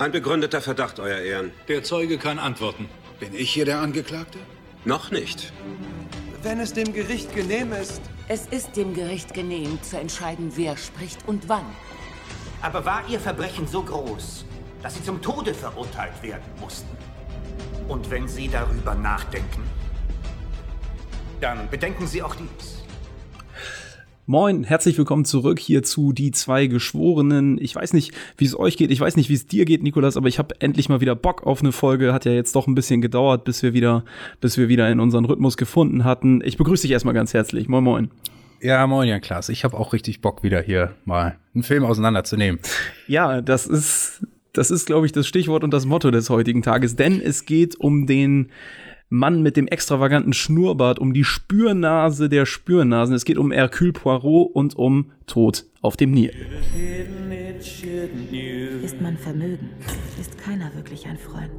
[0.00, 1.52] Ein begründeter Verdacht, Euer Ehren.
[1.68, 2.88] Der Zeuge kann antworten.
[3.18, 4.38] Bin ich hier der Angeklagte?
[4.86, 5.52] Noch nicht.
[6.42, 8.00] Wenn es dem Gericht genehm ist.
[8.26, 11.66] Es ist dem Gericht genehm, zu entscheiden, wer spricht und wann.
[12.62, 14.46] Aber war Ihr Verbrechen so groß,
[14.82, 16.96] dass Sie zum Tode verurteilt werden mussten?
[17.86, 19.64] Und wenn Sie darüber nachdenken,
[21.42, 22.79] dann bedenken Sie auch dies.
[24.26, 27.58] Moin, herzlich willkommen zurück hier zu Die zwei Geschworenen.
[27.60, 30.16] Ich weiß nicht, wie es euch geht, ich weiß nicht, wie es dir geht, Nikolas,
[30.16, 32.12] aber ich habe endlich mal wieder Bock auf eine Folge.
[32.12, 34.04] Hat ja jetzt doch ein bisschen gedauert, bis wir wieder,
[34.40, 36.42] bis wir wieder in unseren Rhythmus gefunden hatten.
[36.44, 37.66] Ich begrüße dich erstmal ganz herzlich.
[37.66, 38.10] Moin, moin.
[38.60, 39.48] Ja, moin, Jan Klaas.
[39.48, 42.60] Ich habe auch richtig Bock, wieder hier mal einen Film auseinanderzunehmen.
[43.08, 46.94] Ja, das ist, das ist, glaube ich, das Stichwort und das Motto des heutigen Tages,
[46.94, 48.50] denn es geht um den
[49.12, 53.14] Mann mit dem extravaganten Schnurrbart, um die Spürnase der Spürnasen.
[53.14, 56.32] Es geht um Hercule Poirot und um Tod auf dem Nil.
[58.84, 59.70] Ist man vermögen,
[60.18, 61.50] ist keiner wirklich ein Freund.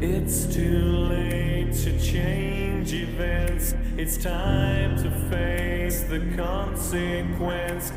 [0.00, 3.74] It's too late to change events.
[3.96, 7.92] It's time to face the consequence.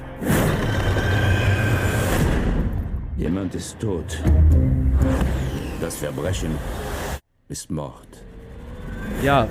[3.18, 4.20] Jemand ist tot.
[5.80, 6.52] Das Verbrechen
[7.50, 8.26] ist Mord.
[9.24, 9.48] Ja,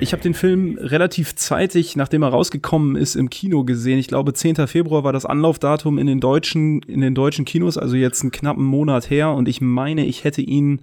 [0.00, 3.98] ich habe den Film relativ zeitig, nachdem er rausgekommen ist, im Kino gesehen.
[3.98, 4.66] Ich glaube, 10.
[4.66, 8.64] Februar war das Anlaufdatum in den deutschen, in den deutschen Kinos, also jetzt einen knappen
[8.64, 9.30] Monat her.
[9.30, 10.80] Und ich meine, ich hätte ihn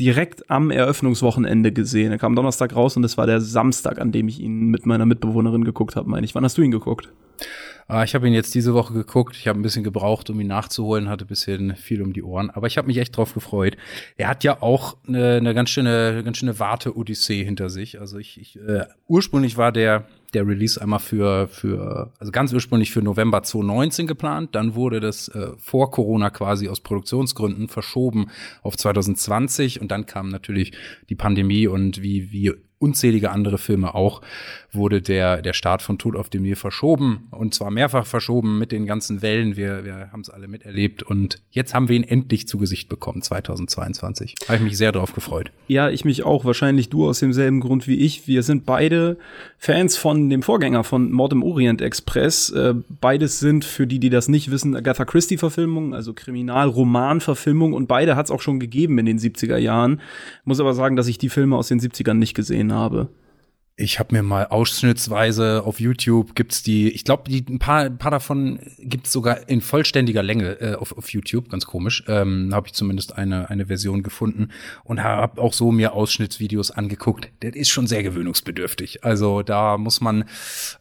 [0.00, 2.10] direkt am Eröffnungswochenende gesehen.
[2.10, 5.06] Er kam Donnerstag raus und es war der Samstag, an dem ich ihn mit meiner
[5.06, 6.34] Mitbewohnerin geguckt habe, meine ich.
[6.34, 7.12] Wann hast du ihn geguckt?
[7.86, 9.36] Ah, ich habe ihn jetzt diese Woche geguckt.
[9.36, 12.50] Ich habe ein bisschen gebraucht, um ihn nachzuholen, hatte ein bisschen viel um die Ohren,
[12.50, 13.76] aber ich habe mich echt drauf gefreut.
[14.16, 18.00] Er hat ja auch eine, eine ganz schöne, ganz schöne Warte-Odyssee hinter sich.
[18.00, 22.90] Also ich, ich äh, ursprünglich war der der Release einmal für für also ganz ursprünglich
[22.90, 28.30] für November 2019 geplant, dann wurde das äh, vor Corona quasi aus Produktionsgründen verschoben
[28.62, 30.72] auf 2020 und dann kam natürlich
[31.08, 34.20] die Pandemie und wie wie unzählige andere Filme auch,
[34.74, 38.72] wurde der, der Start von Tod auf dem Nil verschoben und zwar mehrfach verschoben mit
[38.72, 39.56] den ganzen Wellen.
[39.56, 43.22] Wir, wir haben es alle miterlebt und jetzt haben wir ihn endlich zu Gesicht bekommen,
[43.22, 44.34] 2022.
[44.48, 45.50] Habe ich mich sehr darauf gefreut.
[45.68, 46.44] Ja, ich mich auch.
[46.44, 48.26] Wahrscheinlich du aus demselben Grund wie ich.
[48.26, 49.16] Wir sind beide
[49.58, 52.50] Fans von dem Vorgänger von Mord im Orient Express.
[52.50, 58.16] Äh, beides sind, für die, die das nicht wissen, Agatha Christie-Verfilmungen, also Kriminal-Roman-Verfilmungen und beide
[58.16, 60.00] hat es auch schon gegeben in den 70er Jahren.
[60.44, 62.73] Muss aber sagen, dass ich die Filme aus den 70ern nicht gesehen habe.
[63.76, 68.12] Ich habe mir mal ausschnittsweise auf YouTube gibt's die, ich glaube, ein paar, ein paar
[68.12, 72.04] davon gibt's sogar in vollständiger Länge äh, auf, auf YouTube, ganz komisch.
[72.06, 74.50] Ähm, habe ich zumindest eine eine Version gefunden
[74.84, 77.32] und habe auch so mir Ausschnittsvideos angeguckt.
[77.40, 79.02] Das ist schon sehr gewöhnungsbedürftig.
[79.02, 80.26] Also da muss man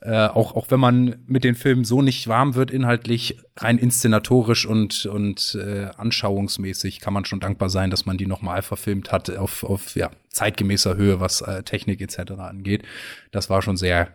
[0.01, 4.65] äh, auch auch wenn man mit den Filmen so nicht warm wird inhaltlich, rein inszenatorisch
[4.65, 9.29] und und äh, anschauungsmäßig kann man schon dankbar sein, dass man die nochmal verfilmt hat
[9.35, 12.31] auf auf ja zeitgemäßer Höhe, was äh, Technik etc.
[12.37, 12.83] angeht.
[13.31, 14.09] Das war schon sehr,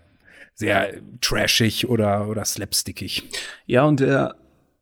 [0.55, 3.23] sehr trashig oder, oder slapstickig.
[3.67, 4.35] Ja, und der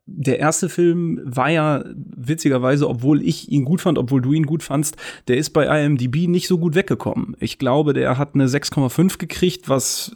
[0.09, 4.63] der erste Film war ja witzigerweise, obwohl ich ihn gut fand, obwohl du ihn gut
[4.63, 4.95] fandst,
[5.27, 7.35] der ist bei IMDb nicht so gut weggekommen.
[7.41, 10.15] Ich glaube, der hat eine 6,5 gekriegt, was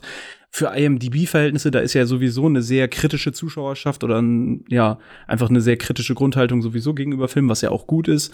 [0.54, 5.62] für IMDb-Verhältnisse, da ist ja sowieso eine sehr kritische Zuschauerschaft oder ein, ja, einfach eine
[5.62, 8.34] sehr kritische Grundhaltung sowieso gegenüber Filmen, was ja auch gut ist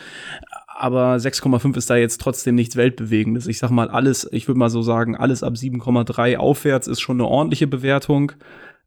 [0.77, 3.47] aber 6,5 ist da jetzt trotzdem nichts Weltbewegendes.
[3.47, 7.17] Ich sag mal, alles, ich würde mal so sagen, alles ab 7,3 aufwärts ist schon
[7.17, 8.33] eine ordentliche Bewertung.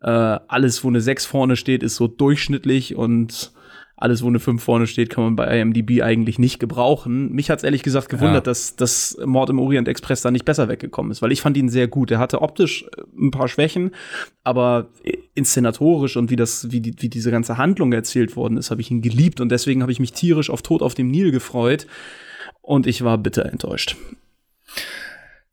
[0.01, 3.53] Äh, alles, wo eine 6 vorne steht, ist so durchschnittlich und
[4.01, 7.31] alles, wo eine 5 vorne steht, kann man bei IMDb eigentlich nicht gebrauchen.
[7.33, 8.51] Mich hat's ehrlich gesagt gewundert, ja.
[8.51, 11.69] dass das Mord im Orient Express da nicht besser weggekommen ist, weil ich fand ihn
[11.69, 12.11] sehr gut.
[12.11, 13.91] Er hatte optisch äh, ein paar Schwächen,
[14.43, 14.89] aber
[15.35, 18.91] inszenatorisch und wie das, wie, die, wie diese ganze Handlung erzählt worden ist, habe ich
[18.91, 21.87] ihn geliebt und deswegen habe ich mich tierisch auf Tod auf dem Nil gefreut
[22.63, 23.97] und ich war bitter enttäuscht.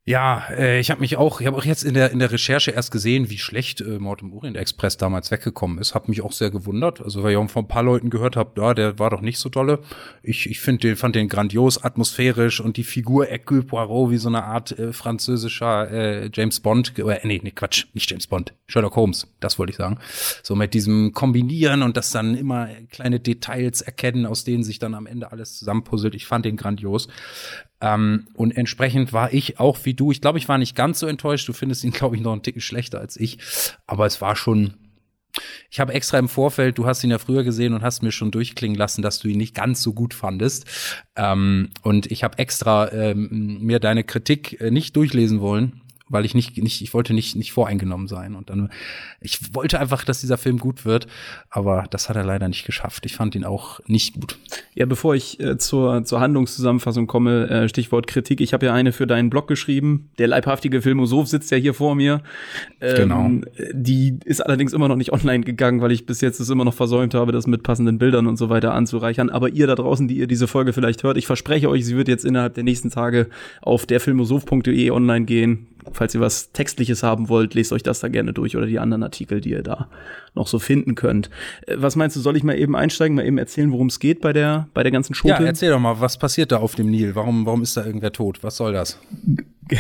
[0.08, 2.72] Ja, äh, ich habe mich auch, ich habe auch jetzt in der in der Recherche
[2.72, 5.96] erst gesehen, wie schlecht äh, Mord im Orient Express damals weggekommen ist.
[5.96, 7.02] Habe mich auch sehr gewundert.
[7.02, 9.38] Also weil ich auch von ein paar Leuten gehört habe, ja, der war doch nicht
[9.38, 9.80] so dolle.
[10.24, 14.30] Ich ich finde den fand den grandios, atmosphärisch und die Figur Hercule Poirot wie so
[14.30, 18.96] eine Art äh, französischer äh, James Bond, äh, nee, nee, Quatsch, nicht James Bond, Sherlock
[18.96, 20.00] Holmes, das wollte ich sagen.
[20.42, 24.94] So mit diesem Kombinieren und das dann immer kleine Details erkennen, aus denen sich dann
[24.94, 26.16] am Ende alles zusammenpuzzelt.
[26.16, 27.10] Ich fand den grandios.
[27.82, 31.08] Ähm, und entsprechend war ich auch wie du, ich glaube, ich war nicht ganz so
[31.08, 31.48] enttäuscht.
[31.48, 33.38] Du findest ihn, glaube ich, noch einen Ticken schlechter als ich.
[33.86, 34.74] Aber es war schon,
[35.70, 38.32] ich habe extra im Vorfeld, du hast ihn ja früher gesehen und hast mir schon
[38.32, 40.66] durchklingen lassen, dass du ihn nicht ganz so gut fandest.
[41.16, 46.36] Ähm, und ich habe extra ähm, mir deine Kritik äh, nicht durchlesen wollen weil ich
[46.36, 48.36] nicht, nicht, ich wollte nicht, nicht voreingenommen sein.
[48.36, 48.70] Und dann,
[49.22, 51.08] ich wollte einfach, dass dieser Film gut wird,
[51.50, 53.06] aber das hat er leider nicht geschafft.
[53.06, 54.38] Ich fand ihn auch nicht gut.
[54.76, 58.42] Ja, bevor ich äh, zur, zur Handlungszusammenfassung komme, äh, Stichwort Kritik.
[58.42, 60.10] Ich habe ja eine für deinen Blog geschrieben.
[60.18, 62.22] Der leibhaftige Filmosoph sitzt ja hier vor mir.
[62.82, 63.32] Ähm, Genau.
[63.74, 66.74] Die ist allerdings immer noch nicht online gegangen, weil ich bis jetzt es immer noch
[66.74, 69.30] versäumt habe, das mit passenden Bildern und so weiter anzureichern.
[69.30, 72.08] Aber ihr da draußen, die ihr diese Folge vielleicht hört, ich verspreche euch, sie wird
[72.08, 73.28] jetzt innerhalb der nächsten Tage
[73.62, 75.68] auf derfilmosoph.de online gehen.
[75.92, 79.04] Falls ihr was Textliches haben wollt, lest euch das da gerne durch oder die anderen
[79.04, 79.90] Artikel, die ihr da
[80.36, 81.30] noch so finden könnt.
[81.66, 84.22] Äh, Was meinst du, soll ich mal eben einsteigen, mal eben erzählen, worum es geht
[84.22, 85.34] bei der, bei der ganzen Schote?
[85.34, 87.16] Ja, erzähl doch mal, was passiert da auf dem Nil?
[87.16, 88.44] Warum, warum ist da irgendwer tot?
[88.44, 89.00] Was soll das?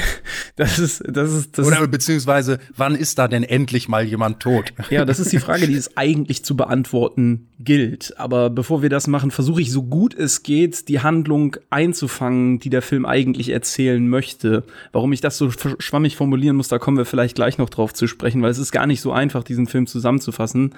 [0.56, 4.74] Das ist, das ist, das Oder beziehungsweise, wann ist da denn endlich mal jemand tot?
[4.90, 8.16] ja, das ist die Frage, die es eigentlich zu beantworten gilt.
[8.18, 12.72] Aber bevor wir das machen, versuche ich so gut es geht, die Handlung einzufangen, die
[12.72, 14.64] der Film eigentlich erzählen möchte.
[14.92, 17.94] Warum ich das so sch- schwammig formulieren muss, da kommen wir vielleicht gleich noch drauf
[17.94, 20.74] zu sprechen, weil es ist gar nicht so einfach, diesen Film zusammenzufassen.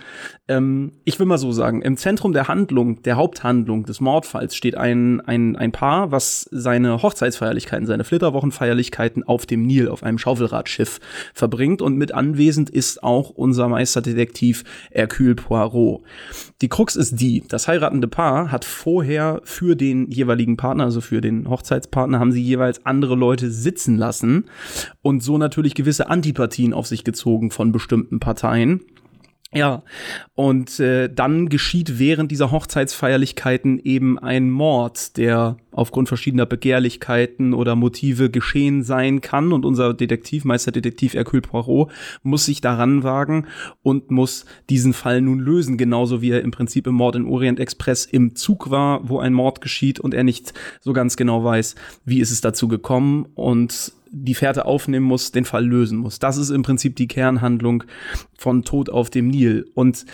[0.49, 4.75] Ähm, ich will mal so sagen, im Zentrum der Handlung, der Haupthandlung des Mordfalls steht
[4.75, 8.89] ein, ein, ein Paar, was seine Hochzeitsfeierlichkeiten, seine Flitterwochenfeierlichkeiten
[9.25, 10.99] auf dem Nil, auf einem Schaufelradschiff
[11.33, 16.01] verbringt und mit anwesend ist auch unser Meisterdetektiv Hercule Poirot.
[16.61, 21.21] Die Krux ist die, das heiratende Paar hat vorher für den jeweiligen Partner, also für
[21.21, 24.45] den Hochzeitspartner, haben sie jeweils andere Leute sitzen lassen
[25.01, 28.81] und so natürlich gewisse Antipathien auf sich gezogen von bestimmten Parteien.
[29.51, 29.81] Ja,
[30.35, 37.75] und äh, dann geschieht während dieser Hochzeitsfeierlichkeiten eben ein Mord, der aufgrund verschiedener Begehrlichkeiten oder
[37.75, 39.51] Motive geschehen sein kann.
[39.51, 41.91] Und unser Detektiv, Meisterdetektiv Hercule Poirot,
[42.21, 43.47] muss sich daran wagen
[43.81, 47.59] und muss diesen Fall nun lösen, genauso wie er im Prinzip im Mord in Orient
[47.59, 51.73] Express im Zug war, wo ein Mord geschieht und er nicht so ganz genau weiß,
[52.05, 56.19] wie ist es dazu gekommen und die Fährte aufnehmen muss, den Fall lösen muss.
[56.19, 57.83] Das ist im Prinzip die Kernhandlung
[58.37, 59.69] von Tod auf dem Nil.
[59.73, 60.05] Und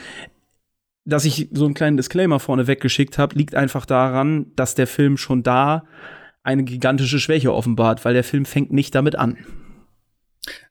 [1.05, 5.17] dass ich so einen kleinen Disclaimer vorne weggeschickt habe, liegt einfach daran, dass der Film
[5.17, 5.85] schon da
[6.43, 9.37] eine gigantische Schwäche offenbart, weil der Film fängt nicht damit an.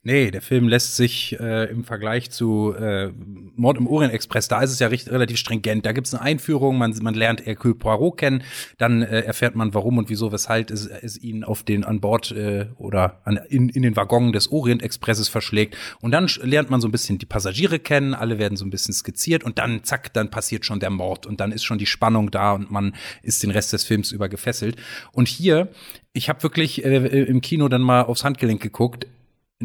[0.02, 3.10] Nee, der Film lässt sich äh, im Vergleich zu äh,
[3.56, 5.86] Mord im Orient Express, da ist es ja recht, relativ stringent.
[5.86, 8.42] Da gibt es eine Einführung, man, man lernt Hercule Poirot kennen,
[8.78, 12.32] dann äh, erfährt man, warum und wieso, weshalb es, es ihn auf den an Bord
[12.32, 15.76] äh, oder an, in, in den Waggon des Orient Expresses verschlägt.
[16.00, 18.92] Und dann lernt man so ein bisschen die Passagiere kennen, alle werden so ein bisschen
[18.94, 22.30] skizziert und dann zack, dann passiert schon der Mord und dann ist schon die Spannung
[22.30, 24.76] da und man ist den Rest des Films über gefesselt.
[25.12, 25.68] Und hier,
[26.12, 29.06] ich habe wirklich äh, im Kino dann mal aufs Handgelenk geguckt,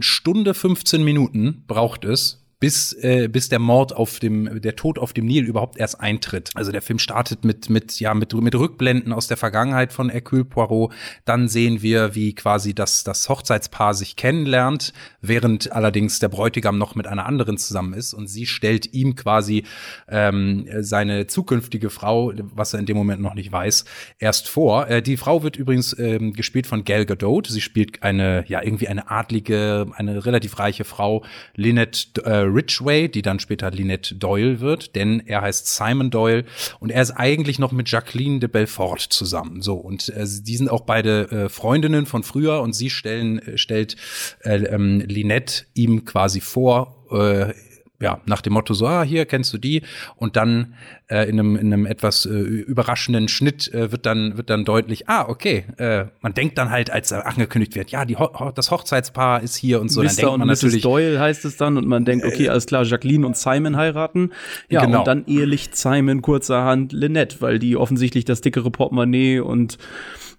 [0.01, 5.13] Stunde 15 Minuten braucht es, bis, äh, bis der Mord auf dem, der Tod auf
[5.13, 6.49] dem Nil überhaupt erst eintritt.
[6.55, 10.43] Also der Film startet mit, mit, ja, mit, mit Rückblenden aus der Vergangenheit von Hercule
[10.43, 10.93] Poirot.
[11.23, 16.95] Dann sehen wir, wie quasi das, das Hochzeitspaar sich kennenlernt, während allerdings der Bräutigam noch
[16.95, 19.63] mit einer anderen zusammen ist und sie stellt ihm quasi
[20.09, 23.85] ähm, seine zukünftige Frau, was er in dem Moment noch nicht weiß,
[24.19, 24.87] erst vor.
[24.89, 27.47] Äh, die Frau wird übrigens ähm, gespielt von Gal Gadot.
[27.47, 31.23] Sie spielt eine, ja, irgendwie eine adlige, eine relativ reiche Frau,
[31.55, 36.45] Lynette äh, Ridgway, die dann später Lynette Doyle wird, denn er heißt Simon Doyle
[36.79, 39.61] und er ist eigentlich noch mit Jacqueline de Belfort zusammen.
[39.61, 43.57] So und äh, die sind auch beide äh, Freundinnen von früher und sie stellen äh,
[43.57, 43.95] stellt
[44.41, 47.05] äh, ähm, Lynette ihm quasi vor.
[47.11, 47.53] Äh,
[48.01, 49.81] ja, nach dem Motto so, ah, hier kennst du die
[50.15, 50.73] und dann
[51.07, 55.09] äh, in, einem, in einem etwas äh, überraschenden Schnitt äh, wird dann wird dann deutlich,
[55.09, 58.71] ah, okay, äh, man denkt dann halt, als er angekündigt wird, ja, die Ho das
[58.71, 60.15] Hochzeitspaar ist hier und so, dann Mr.
[60.15, 60.63] denkt und man Mrs.
[60.63, 63.75] natürlich, Äh, Doyle heißt es dann und man denkt, okay, alles klar, Jacqueline und Simon
[63.75, 64.31] heiraten.
[64.69, 64.99] Ja, Genau.
[64.99, 69.77] und dann ehelicht Simon kurzerhand Lynette, weil die offensichtlich das dickere Portemonnaie und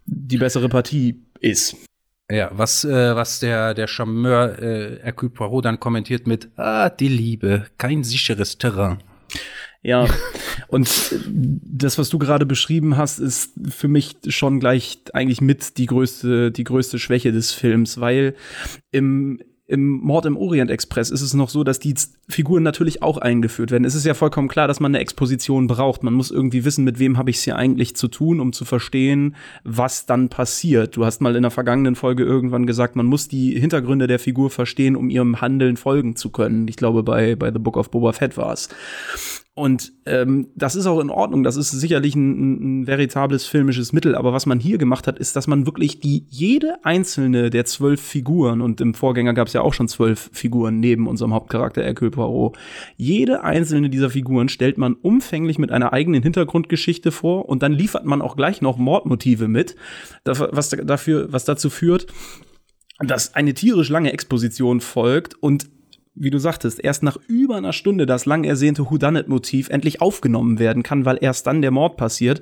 [0.07, 1.77] die bessere Partie ist.
[2.31, 7.09] Ja, was, äh, was der, der Charmeur äh, Hercule Poirot dann kommentiert mit, ah, die
[7.09, 9.03] Liebe, kein sicheres Terrain.
[9.83, 10.07] Ja,
[10.69, 15.77] und äh, das, was du gerade beschrieben hast, ist für mich schon gleich eigentlich mit
[15.79, 18.37] die größte, die größte Schwäche des Films, weil
[18.93, 21.95] im, im Mord im Orient Express ist es noch so, dass die
[22.29, 23.85] Figuren natürlich auch eingeführt werden.
[23.85, 26.03] Es ist ja vollkommen klar, dass man eine Exposition braucht.
[26.03, 28.65] Man muss irgendwie wissen, mit wem habe ich es hier eigentlich zu tun, um zu
[28.65, 30.97] verstehen, was dann passiert.
[30.97, 34.51] Du hast mal in der vergangenen Folge irgendwann gesagt, man muss die Hintergründe der Figur
[34.51, 36.67] verstehen, um ihrem Handeln folgen zu können.
[36.67, 38.71] Ich glaube, bei, bei The Book of Boba Fett war es.
[39.55, 41.43] Und ähm, das ist auch in Ordnung.
[41.43, 44.15] Das ist sicherlich ein, ein veritables filmisches Mittel.
[44.15, 48.01] Aber was man hier gemacht hat, ist, dass man wirklich die jede einzelne der zwölf
[48.01, 52.13] Figuren und im Vorgänger gab es ja auch schon zwölf Figuren neben unserem Hauptcharakter Hercule
[52.13, 52.57] Poirot.
[52.97, 58.07] Jede einzelne dieser Figuren stellt man umfänglich mit einer eigenen Hintergrundgeschichte vor und dann liefert
[58.07, 59.75] man auch gleich noch Mordmotive mit,
[60.25, 62.07] was da- dafür, was dazu führt,
[63.01, 65.69] dass eine tierisch lange Exposition folgt und
[66.15, 70.83] wie du sagtest, erst nach über einer Stunde das lang ersehnte Whodunit-Motiv endlich aufgenommen werden
[70.83, 72.41] kann, weil erst dann der Mord passiert.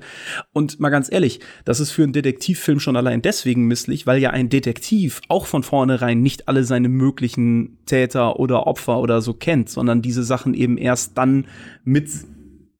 [0.53, 4.31] Und mal ganz ehrlich, das ist für einen Detektivfilm schon allein deswegen misslich, weil ja
[4.31, 9.69] ein Detektiv auch von vornherein nicht alle seine möglichen Täter oder Opfer oder so kennt,
[9.69, 11.45] sondern diese Sachen eben erst dann
[11.83, 12.09] mit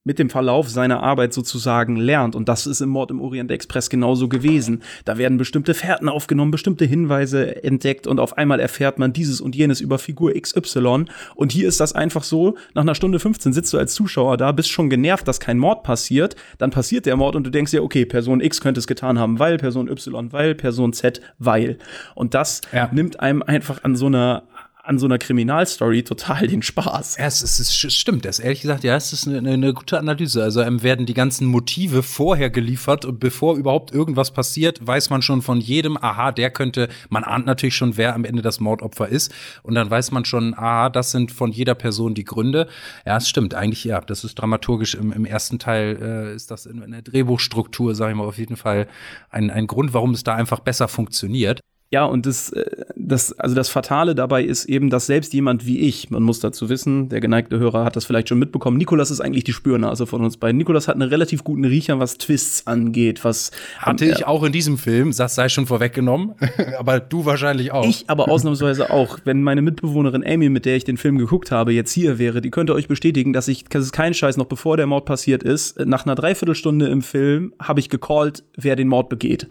[0.06, 2.36] mit dem Verlauf seiner Arbeit sozusagen lernt.
[2.36, 4.82] Und das ist im Mord im Orient Express genauso gewesen.
[5.06, 9.56] Da werden bestimmte Fährten aufgenommen, bestimmte Hinweise entdeckt und auf einmal erfährt man dieses und
[9.56, 11.06] jenes über Figur XY.
[11.36, 14.51] Und hier ist das einfach so, nach einer Stunde 15 sitzt du als Zuschauer da,
[14.51, 16.36] bist schon genervt, dass kein Mord passiert.
[16.58, 19.38] Dann passiert der Mord und du denkst dir, okay, Person X könnte es getan haben,
[19.38, 21.77] weil, Person Y, weil, Person Z, weil.
[22.15, 22.89] Und das ja.
[22.91, 24.44] nimmt einem einfach an so einer
[24.89, 27.17] an so einer Kriminalstory total den Spaß.
[27.19, 28.25] Ja, es, ist, es stimmt.
[28.25, 30.43] Das ehrlich gesagt, ja, es ist eine, eine gute Analyse.
[30.43, 35.22] Also ähm, werden die ganzen Motive vorher geliefert und bevor überhaupt irgendwas passiert, weiß man
[35.22, 39.08] schon von jedem, aha, der könnte, man ahnt natürlich schon, wer am Ende das Mordopfer
[39.08, 39.31] ist.
[39.62, 42.67] Und dann weiß man schon, aha, das sind von jeder Person die Gründe.
[43.05, 43.53] Ja, es stimmt.
[43.53, 47.03] Eigentlich, ja, das ist dramaturgisch im, im ersten Teil, äh, ist das in, in der
[47.03, 48.88] Drehbuchstruktur, sage ich mal, auf jeden Fall
[49.29, 51.60] ein, ein Grund, warum es da einfach besser funktioniert.
[51.91, 52.65] Ja, und das, äh,
[52.96, 56.69] das, also das Fatale dabei ist eben, dass selbst jemand wie ich, man muss dazu
[56.69, 60.24] wissen, der geneigte Hörer hat das vielleicht schon mitbekommen, Nikolas ist eigentlich die Spürnase von
[60.24, 60.58] uns beiden.
[60.58, 63.51] Nikolas hat einen relativ guten Riecher, was Twists angeht, was.
[63.79, 66.36] Hatte ich auch in diesem Film, das sei schon vorweggenommen,
[66.77, 67.86] aber du wahrscheinlich auch.
[67.86, 69.17] Ich aber ausnahmsweise auch.
[69.24, 72.51] Wenn meine Mitbewohnerin Amy, mit der ich den Film geguckt habe, jetzt hier wäre, die
[72.51, 75.79] könnte euch bestätigen, dass ich, das ist kein Scheiß, noch bevor der Mord passiert ist,
[75.79, 79.48] nach einer Dreiviertelstunde im Film habe ich gecallt, wer den Mord begeht.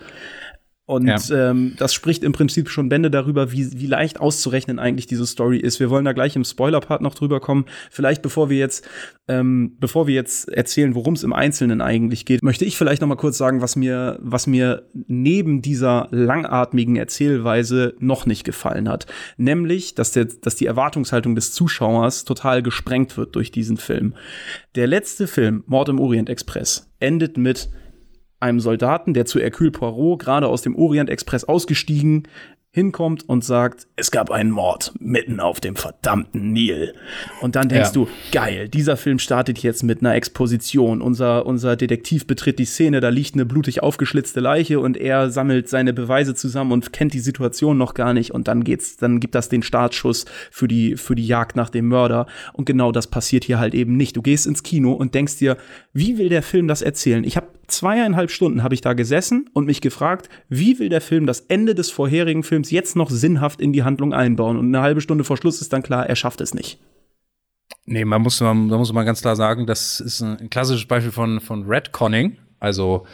[0.88, 1.50] Und ja.
[1.50, 5.58] ähm, das spricht im Prinzip schon Bände darüber, wie, wie leicht auszurechnen eigentlich diese Story
[5.58, 5.80] ist.
[5.80, 7.66] Wir wollen da gleich im Spoiler-Part noch drüber kommen.
[7.90, 8.88] Vielleicht bevor wir jetzt,
[9.28, 13.08] ähm, bevor wir jetzt erzählen, worum es im Einzelnen eigentlich geht, möchte ich vielleicht noch
[13.08, 19.04] mal kurz sagen, was mir, was mir neben dieser langatmigen Erzählweise noch nicht gefallen hat.
[19.36, 24.14] Nämlich, dass, der, dass die Erwartungshaltung des Zuschauers total gesprengt wird durch diesen Film.
[24.74, 27.68] Der letzte Film, Mord im Orient Express, endet mit
[28.40, 32.28] einem Soldaten, der zu Hercule Poirot gerade aus dem Orient Express ausgestiegen
[32.70, 36.94] hinkommt und sagt, es gab einen Mord mitten auf dem verdammten Nil.
[37.40, 37.94] Und dann denkst ja.
[37.94, 41.00] du, geil, dieser Film startet jetzt mit einer Exposition.
[41.00, 45.68] Unser, unser Detektiv betritt die Szene, da liegt eine blutig aufgeschlitzte Leiche und er sammelt
[45.68, 49.34] seine Beweise zusammen und kennt die Situation noch gar nicht und dann geht's, dann gibt
[49.34, 52.26] das den Startschuss für die, für die Jagd nach dem Mörder.
[52.52, 54.14] Und genau das passiert hier halt eben nicht.
[54.16, 55.56] Du gehst ins Kino und denkst dir,
[55.94, 57.24] wie will der Film das erzählen?
[57.24, 61.26] Ich habe zweieinhalb Stunden habe ich da gesessen und mich gefragt, wie will der Film
[61.26, 64.56] das Ende des vorherigen Films jetzt noch sinnhaft in die Handlung einbauen?
[64.56, 66.78] Und eine halbe Stunde vor Schluss ist dann klar, er schafft es nicht.
[67.84, 71.12] Nee, man muss, man, man muss mal ganz klar sagen, das ist ein klassisches Beispiel
[71.12, 72.36] von, von Redconning.
[72.60, 73.06] Also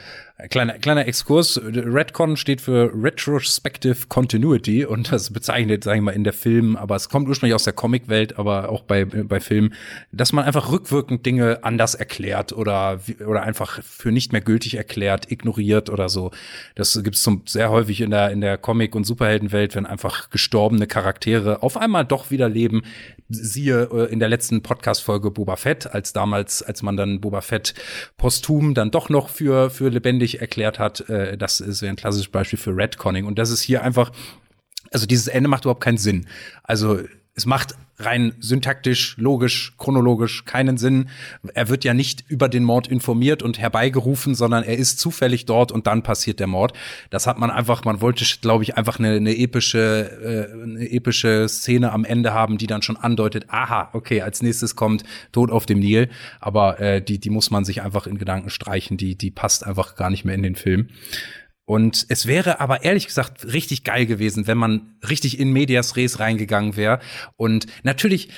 [0.49, 1.61] Kleiner, kleiner Exkurs.
[1.63, 6.97] Redcon steht für Retrospective Continuity und das bezeichnet, sage ich mal, in der Film, aber
[6.97, 9.75] es kommt ursprünglich aus der Comicwelt, aber auch bei, bei Filmen,
[10.11, 15.31] dass man einfach rückwirkend Dinge anders erklärt oder, oder einfach für nicht mehr gültig erklärt,
[15.31, 16.33] ignoriert oder so.
[16.75, 20.89] Das gibt's zum, sehr häufig in der, in der Comic- und Superheldenwelt, wenn einfach gestorbene
[20.89, 22.83] Charaktere auf einmal doch wieder leben.
[23.29, 27.75] Siehe äh, in der letzten Podcast-Folge Boba Fett, als damals, als man dann Boba Fett
[28.17, 32.59] posthum dann doch noch für, für lebendig erklärt hat, äh, das ist ein klassisches Beispiel
[32.59, 33.25] für Redconning.
[33.25, 34.13] Und das ist hier einfach,
[34.91, 36.27] also dieses Ende macht überhaupt keinen Sinn.
[36.63, 37.01] Also
[37.37, 41.09] es macht rein syntaktisch, logisch, chronologisch keinen Sinn.
[41.55, 45.71] Er wird ja nicht über den Mord informiert und herbeigerufen, sondern er ist zufällig dort
[45.71, 46.73] und dann passiert der Mord.
[47.11, 51.49] Das hat man einfach, man wollte, glaube ich, einfach eine, eine epische, äh, eine epische
[51.49, 55.67] Szene am Ende haben, die dann schon andeutet, aha, okay, als nächstes kommt Tod auf
[55.67, 56.09] dem Nil.
[56.41, 59.95] Aber äh, die, die muss man sich einfach in Gedanken streichen, die, die passt einfach
[59.95, 60.89] gar nicht mehr in den Film.
[61.67, 66.21] Und es wäre aber ehrlich gesagt richtig geil gewesen, wenn man richtig in Medias Res
[66.21, 67.01] reingegangen wäre.
[67.37, 68.29] Und natürlich,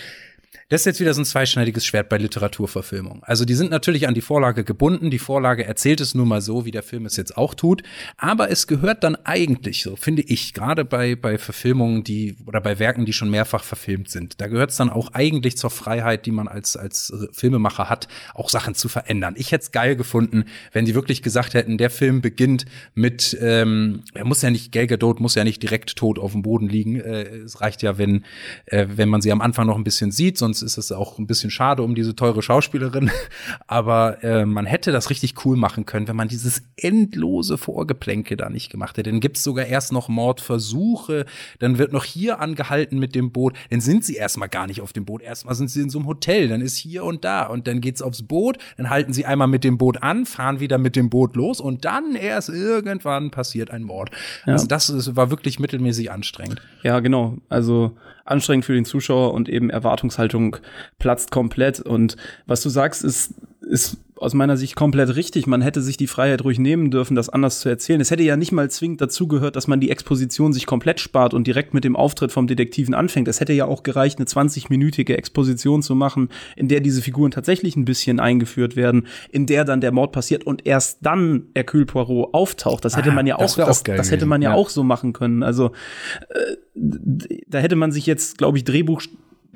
[0.69, 3.23] das ist jetzt wieder so ein zweischneidiges Schwert bei Literaturverfilmung.
[3.23, 5.11] Also die sind natürlich an die Vorlage gebunden.
[5.11, 7.83] Die Vorlage erzählt es nun mal so, wie der Film es jetzt auch tut.
[8.17, 12.79] Aber es gehört dann eigentlich, so finde ich, gerade bei, bei Verfilmungen, die oder bei
[12.79, 16.33] Werken, die schon mehrfach verfilmt sind, da gehört es dann auch eigentlich zur Freiheit, die
[16.33, 19.35] man als, als Filmemacher hat, auch Sachen zu verändern.
[19.37, 24.03] Ich hätte es geil gefunden, wenn die wirklich gesagt hätten, der Film beginnt mit, ähm,
[24.15, 27.01] er muss ja nicht, Gal Gadot muss ja nicht direkt tot auf dem Boden liegen.
[27.01, 28.25] Äh, es reicht ja, wenn,
[28.67, 31.19] äh, wenn man sie am Anfang noch ein bisschen sieht sieht, sonst ist es auch
[31.19, 33.11] ein bisschen schade um diese teure Schauspielerin.
[33.67, 38.49] Aber äh, man hätte das richtig cool machen können, wenn man dieses endlose Vorgeplänke da
[38.49, 39.11] nicht gemacht hätte.
[39.11, 41.27] Dann gibt's sogar erst noch Mordversuche,
[41.59, 43.55] dann wird noch hier angehalten mit dem Boot.
[43.71, 45.23] Dann sind sie erstmal gar nicht auf dem Boot.
[45.23, 48.03] Erstmal sind sie in so einem Hotel, dann ist hier und da und dann geht's
[48.03, 51.37] aufs Boot, dann halten sie einmal mit dem Boot an, fahren wieder mit dem Boot
[51.37, 54.11] los und dann erst irgendwann passiert ein Mord.
[54.47, 54.55] Ja.
[54.55, 56.63] Also das ist, war wirklich mittelmäßig anstrengend.
[56.83, 57.39] Ja, genau.
[57.49, 60.57] Also anstrengend für den Zuschauer und eben Erwartungshaltung
[60.99, 61.81] platzt komplett.
[61.81, 62.17] Und
[62.47, 63.35] was du sagst, ist,
[63.67, 65.47] ist aus meiner Sicht komplett richtig.
[65.47, 68.01] Man hätte sich die Freiheit ruhig nehmen dürfen, das anders zu erzählen.
[68.01, 71.35] Es hätte ja nicht mal zwingend dazu gehört, dass man die Exposition sich komplett spart
[71.35, 73.29] und direkt mit dem Auftritt vom Detektiven anfängt.
[73.29, 77.77] Es hätte ja auch gereicht, eine 20-minütige Exposition zu machen, in der diese Figuren tatsächlich
[77.77, 82.33] ein bisschen eingeführt werden, in der dann der Mord passiert und erst dann Hercule Poirot
[82.33, 82.85] auftaucht.
[82.85, 84.57] Das hätte man ja das auch, das, geil das hätte man ja, ja.
[84.57, 85.43] auch so machen können.
[85.43, 85.73] Also
[86.31, 88.65] äh, da hätte man sich jetzt, glaube ich,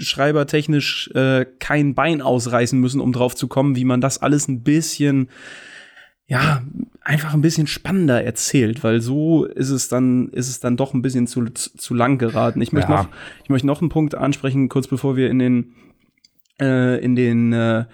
[0.00, 4.62] Drehbuchschreibertechnisch äh, kein Bein ausreißen müssen, um drauf zu kommen, wie man das alles ein
[4.62, 5.28] bisschen
[6.26, 6.62] ja,
[7.00, 11.02] einfach ein bisschen spannender erzählt, weil so ist es dann, ist es dann doch ein
[11.02, 12.61] bisschen zu, zu, zu lang geraten.
[12.61, 12.99] Ich möchte Ja.
[13.02, 13.09] noch,
[13.42, 15.75] ich möchte noch einen Punkt ansprechen, kurz bevor wir in den,
[16.61, 17.85] äh, in den, äh,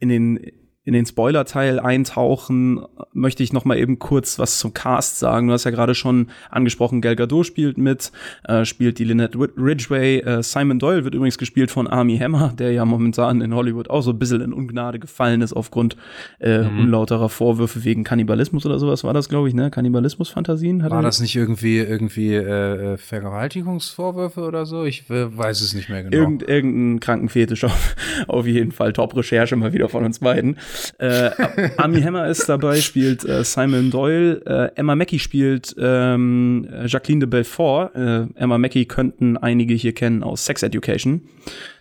[0.00, 0.40] in den,
[0.88, 2.80] in den Spoiler-Teil eintauchen,
[3.12, 5.46] möchte ich noch mal eben kurz was zum Cast sagen.
[5.48, 8.10] Du hast ja gerade schon angesprochen, Gal Gadot spielt mit,
[8.44, 10.20] äh, spielt die Lynette Rid- Ridgway.
[10.20, 14.00] Äh, Simon Doyle wird übrigens gespielt von Army Hammer, der ja momentan in Hollywood auch
[14.00, 15.96] so ein bisschen in Ungnade gefallen ist aufgrund
[16.40, 16.80] äh, Mhm.
[16.80, 19.04] unlauterer Vorwürfe wegen Kannibalismus oder sowas.
[19.04, 19.70] War das, glaube ich, ne?
[19.70, 20.82] Kannibalismus-Fantasien?
[20.82, 24.84] hat War das nicht irgendwie irgendwie äh, äh, Vergewaltigungsvorwürfe oder so?
[24.84, 26.16] Ich weiß es nicht mehr genau.
[26.16, 27.94] Irgend, irgendein Krankenfetisch auf,
[28.26, 28.92] auf jeden Fall.
[28.92, 30.56] Top-Recherche mal wieder von uns beiden.
[30.98, 31.30] Äh,
[31.76, 34.42] Army Hammer ist dabei, spielt äh, Simon Doyle.
[34.46, 37.94] Äh, Emma Mackey spielt ähm, Jacqueline de Belfort.
[37.94, 41.22] Äh, Emma Mackey könnten einige hier kennen aus Sex Education.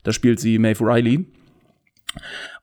[0.04, 1.26] Da spielt sie Maeve Riley.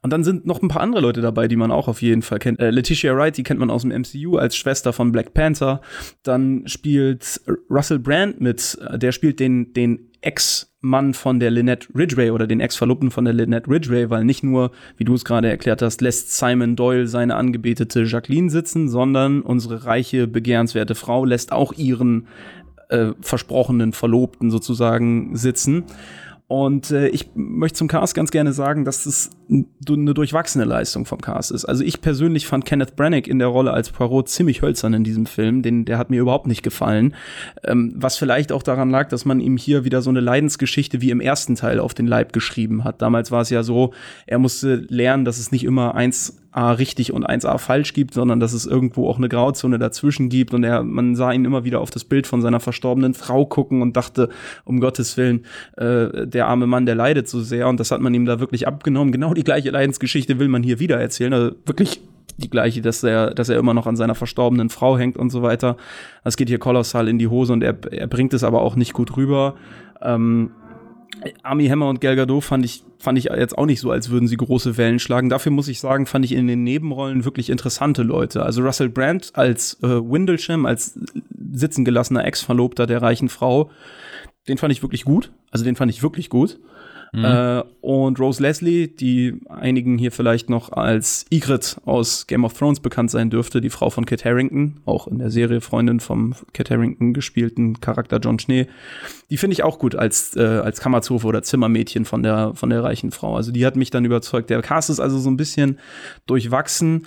[0.02, 2.38] Und dann sind noch ein paar andere Leute dabei, die man auch auf jeden Fall
[2.38, 2.60] kennt.
[2.60, 5.80] Äh, Letitia Wright, die kennt man aus dem MCU als Schwester von Black Panther.
[6.22, 12.30] Dann spielt Russell Brand mit, äh, der spielt den, den Ex-Mann von der Lynette Ridgway
[12.30, 15.82] oder den Ex-Verlobten von der Lynette Ridgway, weil nicht nur, wie du es gerade erklärt
[15.82, 21.72] hast, lässt Simon Doyle seine angebetete Jacqueline sitzen, sondern unsere reiche, begehrenswerte Frau lässt auch
[21.72, 22.26] ihren
[22.88, 25.84] äh, versprochenen Verlobten sozusagen sitzen.
[26.46, 31.20] Und äh, ich möchte zum Cast ganz gerne sagen, dass es eine durchwachsene Leistung vom
[31.20, 31.64] Cast ist.
[31.64, 35.24] Also ich persönlich fand Kenneth Branagh in der Rolle als Poirot ziemlich hölzern in diesem
[35.24, 35.62] Film.
[35.62, 37.14] Den, der hat mir überhaupt nicht gefallen.
[37.64, 41.10] Ähm, was vielleicht auch daran lag, dass man ihm hier wieder so eine Leidensgeschichte wie
[41.10, 43.00] im ersten Teil auf den Leib geschrieben hat.
[43.00, 43.94] Damals war es ja so,
[44.26, 45.94] er musste lernen, dass es nicht immer
[46.54, 50.54] 1A richtig und 1A falsch gibt, sondern dass es irgendwo auch eine Grauzone dazwischen gibt.
[50.54, 53.82] Und er, man sah ihn immer wieder auf das Bild von seiner verstorbenen Frau gucken
[53.82, 54.28] und dachte,
[54.64, 55.44] um Gottes Willen,
[55.76, 57.68] äh, der arme Mann, der leidet so sehr.
[57.68, 59.12] Und das hat man ihm da wirklich abgenommen.
[59.12, 61.32] Genau die gleiche Leidensgeschichte will man hier wieder erzählen.
[61.32, 62.00] Also wirklich
[62.36, 65.42] die gleiche, dass er, dass er immer noch an seiner verstorbenen Frau hängt und so
[65.42, 65.76] weiter.
[66.24, 68.92] Das geht hier kolossal in die Hose und er, er bringt es aber auch nicht
[68.92, 69.54] gut rüber.
[70.02, 70.50] Ähm,
[71.42, 74.28] Army Hammer und Gal Gadot fand ich, fand ich jetzt auch nicht so, als würden
[74.28, 75.28] sie große Wellen schlagen.
[75.28, 78.42] Dafür muss ich sagen, fand ich in den Nebenrollen wirklich interessante Leute.
[78.42, 80.98] Also Russell Brand als äh, Windlesham, als
[81.52, 83.70] sitzen gelassener Ex-Verlobter der reichen Frau,
[84.48, 85.30] den fand ich wirklich gut.
[85.50, 86.58] Also den fand ich wirklich gut.
[87.12, 92.80] Äh, und Rose Leslie, die einigen hier vielleicht noch als Ygritte aus Game of Thrones
[92.80, 96.70] bekannt sein dürfte, die Frau von Kit Harington, auch in der Serie Freundin vom Kit
[96.70, 98.66] Harington gespielten Charakter John Schnee.
[99.30, 102.82] Die finde ich auch gut als, äh, als Kammerzofe oder Zimmermädchen von der, von der
[102.82, 103.36] reichen Frau.
[103.36, 104.50] Also die hat mich dann überzeugt.
[104.50, 105.78] Der Cast ist also so ein bisschen
[106.26, 107.06] durchwachsen.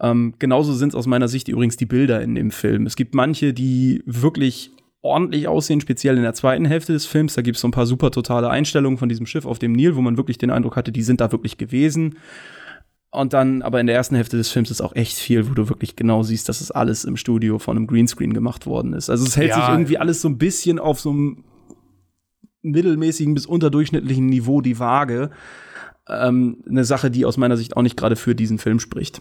[0.00, 2.86] Ähm, genauso sind es aus meiner Sicht übrigens die Bilder in dem Film.
[2.86, 4.70] Es gibt manche, die wirklich
[5.08, 7.34] ordentlich aussehen, speziell in der zweiten Hälfte des Films.
[7.34, 9.96] Da gibt es so ein paar super totale Einstellungen von diesem Schiff auf dem Nil,
[9.96, 12.16] wo man wirklich den Eindruck hatte, die sind da wirklich gewesen.
[13.10, 15.68] Und dann, aber in der ersten Hälfte des Films ist auch echt viel, wo du
[15.70, 19.08] wirklich genau siehst, dass es alles im Studio von einem Greenscreen gemacht worden ist.
[19.08, 19.56] Also es hält Ja.
[19.60, 21.44] sich irgendwie alles so ein bisschen auf so einem
[22.62, 25.30] mittelmäßigen bis unterdurchschnittlichen Niveau die Waage.
[26.08, 29.20] Ähm, eine Sache, die aus meiner Sicht auch nicht gerade für diesen Film spricht.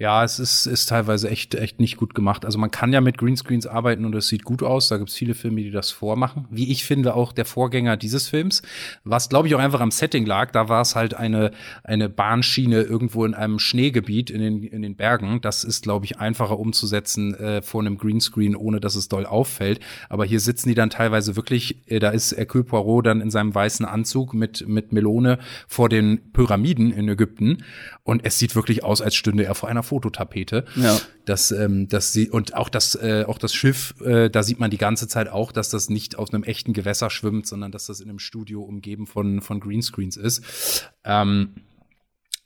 [0.00, 2.44] Ja, es ist, ist teilweise echt, echt nicht gut gemacht.
[2.44, 4.86] Also man kann ja mit Greenscreens arbeiten und es sieht gut aus.
[4.86, 6.46] Da gibt's viele Filme, die das vormachen.
[6.52, 8.62] Wie ich finde, auch der Vorgänger dieses Films,
[9.02, 10.52] was glaube ich auch einfach am Setting lag.
[10.52, 11.50] Da war es halt eine,
[11.82, 15.40] eine Bahnschiene irgendwo in einem Schneegebiet in den, in den Bergen.
[15.40, 19.80] Das ist, glaube ich, einfacher umzusetzen äh, vor einem Greenscreen, ohne dass es doll auffällt.
[20.08, 23.52] Aber hier sitzen die dann teilweise wirklich, äh, da ist Hercule Poirot dann in seinem
[23.52, 27.64] weißen Anzug mit, mit Melone vor den Pyramiden in Ägypten.
[28.04, 30.64] Und es sieht wirklich aus, als stünde er vor einer Fototapete.
[30.76, 30.98] Ja.
[31.24, 34.70] Das, ähm, das sie und auch das, äh, auch das Schiff, äh, da sieht man
[34.70, 38.00] die ganze Zeit auch, dass das nicht auf einem echten Gewässer schwimmt, sondern dass das
[38.00, 40.90] in einem Studio umgeben von von Greenscreens ist.
[41.04, 41.54] Ähm,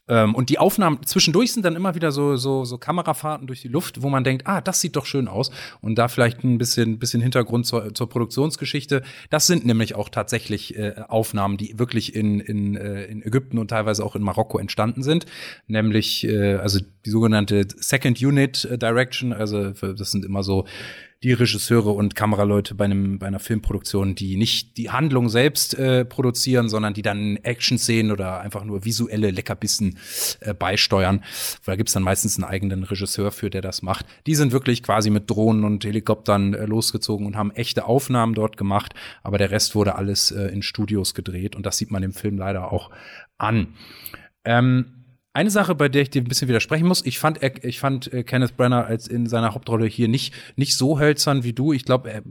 [0.07, 3.69] ähm, und die Aufnahmen zwischendurch sind dann immer wieder so, so, so Kamerafahrten durch die
[3.69, 5.49] Luft, wo man denkt, ah, das sieht doch schön aus.
[5.81, 9.03] Und da vielleicht ein bisschen, bisschen Hintergrund zur, zur Produktionsgeschichte.
[9.29, 13.69] Das sind nämlich auch tatsächlich äh, Aufnahmen, die wirklich in, in, äh, in Ägypten und
[13.69, 15.25] teilweise auch in Marokko entstanden sind.
[15.67, 19.31] Nämlich, äh, also die sogenannte Second Unit äh, Direction.
[19.31, 20.65] Also das sind immer so
[21.23, 26.03] die Regisseure und Kameraleute bei einem bei einer Filmproduktion, die nicht die Handlung selbst äh,
[26.03, 29.97] produzieren, sondern die dann Action-Szenen oder einfach nur visuelle Leckerbissen
[30.41, 31.23] äh, beisteuern.
[31.65, 34.05] Da gibt's dann meistens einen eigenen Regisseur für, der das macht.
[34.27, 38.57] Die sind wirklich quasi mit Drohnen und Helikoptern äh, losgezogen und haben echte Aufnahmen dort
[38.57, 42.13] gemacht, aber der Rest wurde alles äh, in Studios gedreht und das sieht man im
[42.13, 42.91] Film leider auch
[43.37, 43.75] an.
[44.43, 45.02] Ähm,
[45.33, 48.23] eine Sache, bei der ich dir ein bisschen widersprechen muss, ich fand, ich fand äh,
[48.23, 51.73] Kenneth Brenner als in seiner Hauptrolle hier nicht, nicht so hölzern wie du.
[51.73, 52.21] Ich glaube,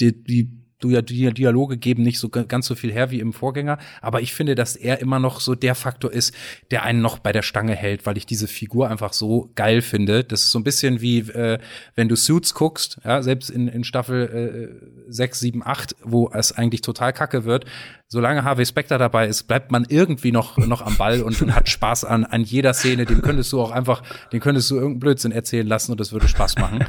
[0.00, 4.34] die, die Dialoge geben nicht so ganz so viel her wie im Vorgänger, aber ich
[4.34, 6.34] finde, dass er immer noch so der Faktor ist,
[6.70, 10.24] der einen noch bei der Stange hält, weil ich diese Figur einfach so geil finde.
[10.24, 11.58] Das ist so ein bisschen wie äh,
[11.94, 16.52] wenn du Suits guckst, ja, selbst in, in Staffel äh, 6, 7, 8, wo es
[16.52, 17.66] eigentlich total kacke wird,
[18.12, 21.68] solange Harvey Specter dabei ist, bleibt man irgendwie noch, noch am Ball und, und hat
[21.68, 23.04] Spaß an, an jeder Szene.
[23.04, 26.26] Dem könntest du auch einfach, den könntest du irgendeinen Blödsinn erzählen lassen und das würde
[26.26, 26.84] Spaß machen.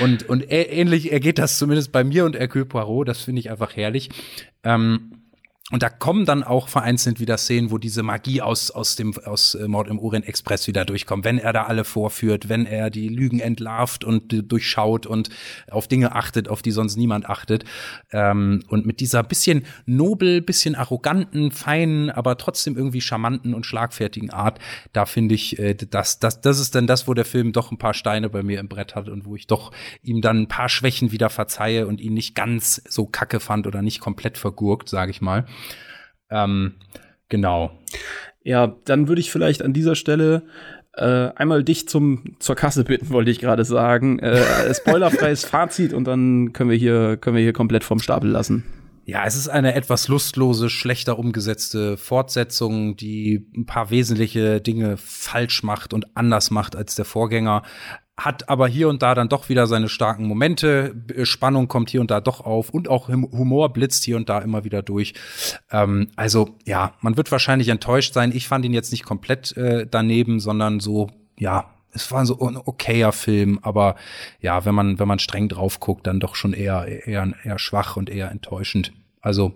[0.00, 3.08] Und, und ähnlich ergeht das zumindest bei mir und Hercule Poirot.
[3.08, 4.08] Das finde ich einfach herrlich.
[4.64, 5.19] Ähm,
[5.70, 9.54] und da kommen dann auch vereinzelt wieder Szenen, wo diese Magie aus, aus dem, aus
[9.54, 11.24] äh, Mord im Orient Express wieder durchkommt.
[11.24, 15.28] Wenn er da alle vorführt, wenn er die Lügen entlarvt und durchschaut und
[15.70, 17.64] auf Dinge achtet, auf die sonst niemand achtet.
[18.10, 24.30] Ähm, und mit dieser bisschen nobel, bisschen arroganten, feinen, aber trotzdem irgendwie charmanten und schlagfertigen
[24.30, 24.58] Art,
[24.92, 27.78] da finde ich, äh, das, das, das ist dann das, wo der Film doch ein
[27.78, 29.70] paar Steine bei mir im Brett hat und wo ich doch
[30.02, 33.82] ihm dann ein paar Schwächen wieder verzeihe und ihn nicht ganz so kacke fand oder
[33.82, 35.46] nicht komplett vergurkt, sage ich mal.
[36.30, 36.74] Ähm,
[37.28, 37.72] genau.
[38.42, 40.44] Ja, dann würde ich vielleicht an dieser Stelle
[40.94, 44.18] äh, einmal dich zum zur Kasse bitten, wollte ich gerade sagen.
[44.18, 48.64] Äh, spoilerfreies Fazit und dann können wir hier können wir hier komplett vom Stapel lassen.
[49.06, 55.64] Ja, es ist eine etwas lustlose, schlechter umgesetzte Fortsetzung, die ein paar wesentliche Dinge falsch
[55.64, 57.62] macht und anders macht als der Vorgänger
[58.24, 60.94] hat aber hier und da dann doch wieder seine starken Momente.
[61.22, 64.64] Spannung kommt hier und da doch auf und auch Humor blitzt hier und da immer
[64.64, 65.14] wieder durch.
[65.70, 68.32] Ähm, also ja, man wird wahrscheinlich enttäuscht sein.
[68.34, 72.56] Ich fand ihn jetzt nicht komplett äh, daneben, sondern so, ja, es war so ein
[72.56, 73.96] okayer Film, aber
[74.40, 77.96] ja, wenn man, wenn man streng drauf guckt, dann doch schon eher, eher, eher schwach
[77.96, 78.92] und eher enttäuschend.
[79.20, 79.54] Also,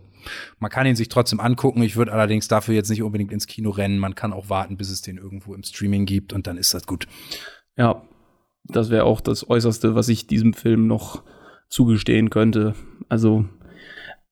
[0.58, 1.82] man kann ihn sich trotzdem angucken.
[1.82, 3.98] Ich würde allerdings dafür jetzt nicht unbedingt ins Kino rennen.
[3.98, 6.86] Man kann auch warten, bis es den irgendwo im Streaming gibt und dann ist das
[6.86, 7.06] gut.
[7.76, 8.02] Ja,
[8.64, 11.22] das wäre auch das Äußerste, was ich diesem Film noch
[11.68, 12.74] zugestehen könnte.
[13.08, 13.44] Also,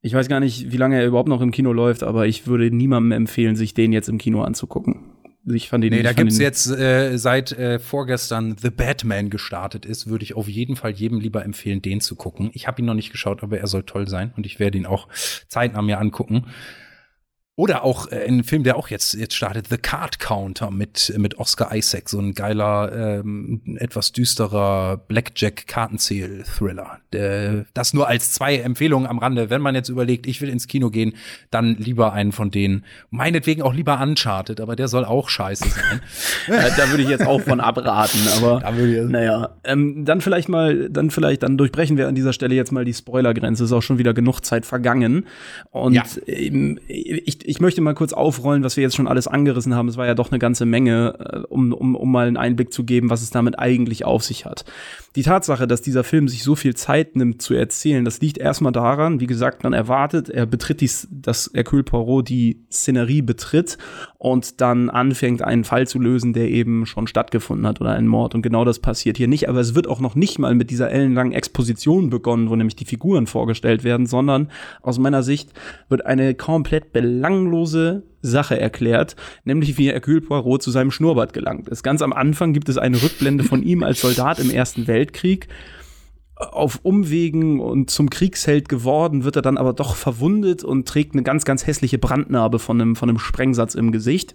[0.01, 2.71] ich weiß gar nicht, wie lange er überhaupt noch im Kino läuft, aber ich würde
[2.75, 5.13] niemandem empfehlen, sich den jetzt im Kino anzugucken.
[5.45, 10.07] Ich fand ihn Nee, da gibt's jetzt äh, seit äh, vorgestern The Batman gestartet ist,
[10.09, 12.51] würde ich auf jeden Fall jedem lieber empfehlen, den zu gucken.
[12.53, 14.87] Ich habe ihn noch nicht geschaut, aber er soll toll sein und ich werde ihn
[14.87, 15.09] auch
[15.49, 16.47] zeitnah mir angucken.
[17.55, 21.39] Oder auch äh, ein Film, der auch jetzt, jetzt startet, The Card Counter mit, mit
[21.39, 27.01] Oscar Isaac, so ein geiler, ähm, etwas düsterer Blackjack-Kartenzähl-Thriller.
[27.75, 29.51] Das nur als zwei Empfehlungen am Rande.
[29.51, 31.13] Wenn man jetzt überlegt, ich will ins Kino gehen,
[31.51, 32.87] dann lieber einen von denen.
[33.11, 36.01] Meinetwegen auch lieber Uncharted, aber der soll auch scheiße sein.
[36.49, 38.63] ja, da würde ich jetzt auch von abraten, aber
[39.09, 39.57] naja.
[39.65, 42.95] Ähm, dann vielleicht mal, dann vielleicht, dann durchbrechen wir an dieser Stelle jetzt mal die
[42.95, 43.65] Spoilergrenze.
[43.65, 45.27] Ist auch schon wieder genug Zeit vergangen.
[45.71, 46.05] Und ja.
[46.27, 49.89] ähm, ich ich, möchte mal kurz aufrollen, was wir jetzt schon alles angerissen haben.
[49.89, 52.85] Es war ja doch eine ganze Menge, äh, um, um, um mal einen Einblick zu
[52.85, 54.65] geben, was es damit eigentlich auf sich hat.
[55.17, 58.73] Die Tatsache, dass dieser Film sich so viel Zeit nimmt zu erzählen, das liegt erstmal
[58.73, 63.79] daran, wie gesagt, man erwartet, er betritt dies, dass Hercule Poirot die Szenerie betritt
[64.19, 68.35] und dann anfängt, einen Fall zu lösen, der eben schon stattgefunden hat oder einen Mord.
[68.35, 69.49] Und genau das passiert hier nicht.
[69.49, 72.85] Aber es wird auch noch nicht mal mit dieser ellenlangen Exposition begonnen, wo nämlich die
[72.85, 74.49] Figuren vorgestellt werden, sondern
[74.81, 75.51] aus meiner Sicht
[75.89, 76.93] wird eine komplett
[77.33, 81.83] belanglose Sache erklärt, nämlich wie Hercule Poirot zu seinem Schnurrbart gelangt ist.
[81.83, 85.49] Ganz am Anfang gibt es eine Rückblende von ihm als Soldat im Ersten Weltkrieg.
[86.37, 91.23] Auf Umwegen und zum Kriegsheld geworden, wird er dann aber doch verwundet und trägt eine
[91.23, 94.35] ganz, ganz hässliche Brandnarbe von einem, von einem Sprengsatz im Gesicht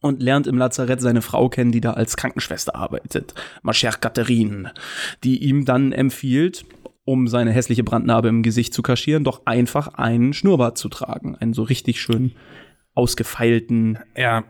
[0.00, 4.72] und lernt im Lazarett seine Frau kennen, die da als Krankenschwester arbeitet, ma chère Catherine,
[5.24, 6.64] die ihm dann empfiehlt,
[7.04, 11.52] um seine hässliche Brandnarbe im Gesicht zu kaschieren, doch einfach einen Schnurrbart zu tragen, einen
[11.52, 12.32] so richtig schön
[12.94, 13.98] ausgefeilten.
[14.16, 14.44] Ja,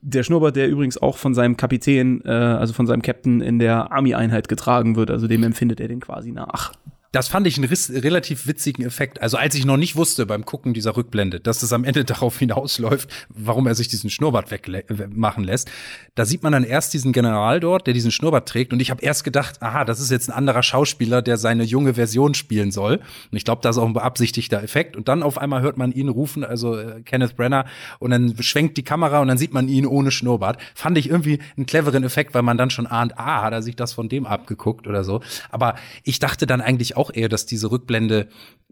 [0.00, 3.90] der Schnurrbart, der übrigens auch von seinem Kapitän, äh, also von seinem Captain in der
[3.90, 6.72] Army-Einheit getragen wird, also dem empfindet er den quasi nach.
[7.14, 9.22] Das fand ich einen relativ witzigen Effekt.
[9.22, 12.36] Also als ich noch nicht wusste beim Gucken dieser Rückblende, dass es am Ende darauf
[12.40, 15.70] hinausläuft, warum er sich diesen Schnurrbart wegmachen lässt,
[16.16, 18.72] da sieht man dann erst diesen General dort, der diesen Schnurrbart trägt.
[18.72, 21.94] Und ich habe erst gedacht, aha, das ist jetzt ein anderer Schauspieler, der seine junge
[21.94, 22.96] Version spielen soll.
[23.30, 24.96] Und ich glaube, das ist auch ein beabsichtigter Effekt.
[24.96, 27.64] Und dann auf einmal hört man ihn rufen, also äh, Kenneth Brenner,
[28.00, 30.60] und dann schwenkt die Kamera und dann sieht man ihn ohne Schnurrbart.
[30.74, 33.76] Fand ich irgendwie einen cleveren Effekt, weil man dann schon ahnt, ah, hat er sich
[33.76, 35.20] das von dem abgeguckt oder so.
[35.52, 38.28] Aber ich dachte dann eigentlich auch, auch eher, dass diese Rückblende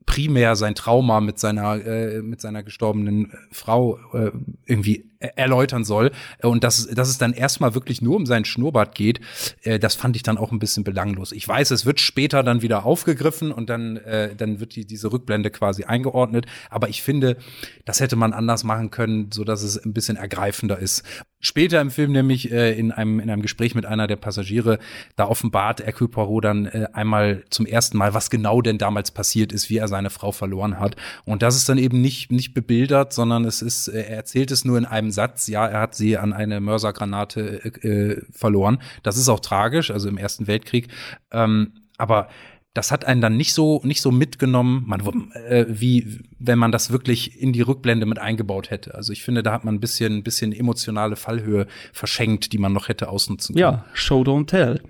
[0.07, 4.33] primär sein Trauma mit seiner äh, mit seiner gestorbenen Frau äh,
[4.67, 6.11] irgendwie erläutern soll
[6.43, 9.21] und dass, dass es dann erstmal wirklich nur um seinen Schnurrbart geht,
[9.63, 11.33] äh, das fand ich dann auch ein bisschen belanglos.
[11.33, 15.13] Ich weiß, es wird später dann wieder aufgegriffen und dann äh, dann wird die, diese
[15.13, 17.37] Rückblende quasi eingeordnet, aber ich finde,
[17.85, 21.03] das hätte man anders machen können, so dass es ein bisschen ergreifender ist.
[21.41, 24.79] Später im Film nämlich äh, in einem in einem Gespräch mit einer der Passagiere,
[25.17, 29.53] da offenbart Hercule Poirot dann äh, einmal zum ersten Mal, was genau denn damals passiert
[29.53, 30.97] ist, wie er seine Frau verloren hat.
[31.25, 34.65] Und das ist dann eben nicht, nicht bebildert, sondern es ist, äh, er erzählt es
[34.65, 38.79] nur in einem Satz, ja, er hat sie an eine Mörsergranate äh, äh, verloren.
[39.03, 40.89] Das ist auch tragisch, also im Ersten Weltkrieg.
[41.31, 42.29] Ähm, aber
[42.75, 46.91] das hat einen dann nicht so nicht so mitgenommen, man, äh, wie wenn man das
[46.91, 48.95] wirklich in die Rückblende mit eingebaut hätte.
[48.95, 52.73] Also ich finde, da hat man ein bisschen ein bisschen emotionale Fallhöhe verschenkt, die man
[52.73, 53.61] noch hätte ausnutzen können.
[53.61, 54.81] Ja, Show don't tell.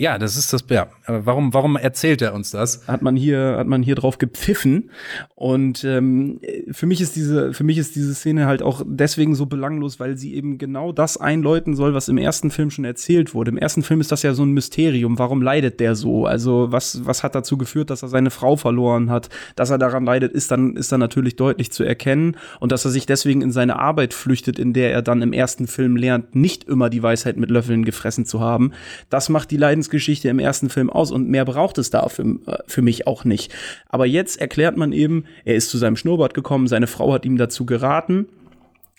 [0.00, 0.64] Ja, das ist das.
[0.70, 2.88] Ja, aber warum, warum erzählt er uns das?
[2.88, 4.88] Hat man hier, hat man hier drauf gepfiffen.
[5.34, 9.44] Und ähm, für mich ist diese, für mich ist diese Szene halt auch deswegen so
[9.44, 13.50] belanglos, weil sie eben genau das einläuten soll, was im ersten Film schon erzählt wurde.
[13.50, 15.18] Im ersten Film ist das ja so ein Mysterium.
[15.18, 16.24] Warum leidet der so?
[16.24, 19.28] Also was, was hat dazu geführt, dass er seine Frau verloren hat?
[19.54, 22.38] Dass er daran leidet, ist dann, ist dann natürlich deutlich zu erkennen.
[22.58, 25.66] Und dass er sich deswegen in seine Arbeit flüchtet, in der er dann im ersten
[25.66, 28.72] Film lernt, nicht immer die Weisheit mit Löffeln gefressen zu haben.
[29.10, 32.22] Das macht die Leidens Lebensgeschichte im ersten Film aus und mehr braucht es da für,
[32.22, 33.52] äh, für mich auch nicht.
[33.88, 37.36] Aber jetzt erklärt man eben, er ist zu seinem Schnurrbart gekommen, seine Frau hat ihm
[37.36, 38.26] dazu geraten.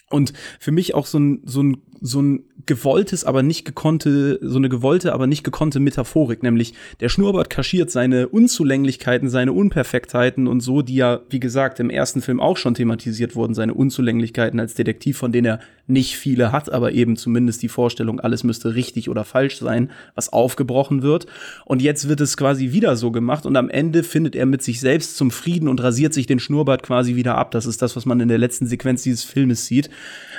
[0.09, 4.57] Und für mich auch so ein, so ein so ein gewolltes, aber nicht gekonnte, so
[4.57, 10.61] eine gewollte, aber nicht gekonnte Metaphorik, nämlich der Schnurrbart kaschiert seine Unzulänglichkeiten, seine Unperfektheiten und
[10.61, 14.73] so, die ja, wie gesagt, im ersten Film auch schon thematisiert wurden, seine Unzulänglichkeiten als
[14.73, 19.09] Detektiv, von denen er nicht viele hat, aber eben zumindest die Vorstellung, alles müsste richtig
[19.09, 21.27] oder falsch sein, was aufgebrochen wird.
[21.65, 24.79] Und jetzt wird es quasi wieder so gemacht und am Ende findet er mit sich
[24.79, 27.51] selbst zum Frieden und rasiert sich den Schnurrbart quasi wieder ab.
[27.51, 29.89] Das ist das, was man in der letzten Sequenz dieses Filmes sieht.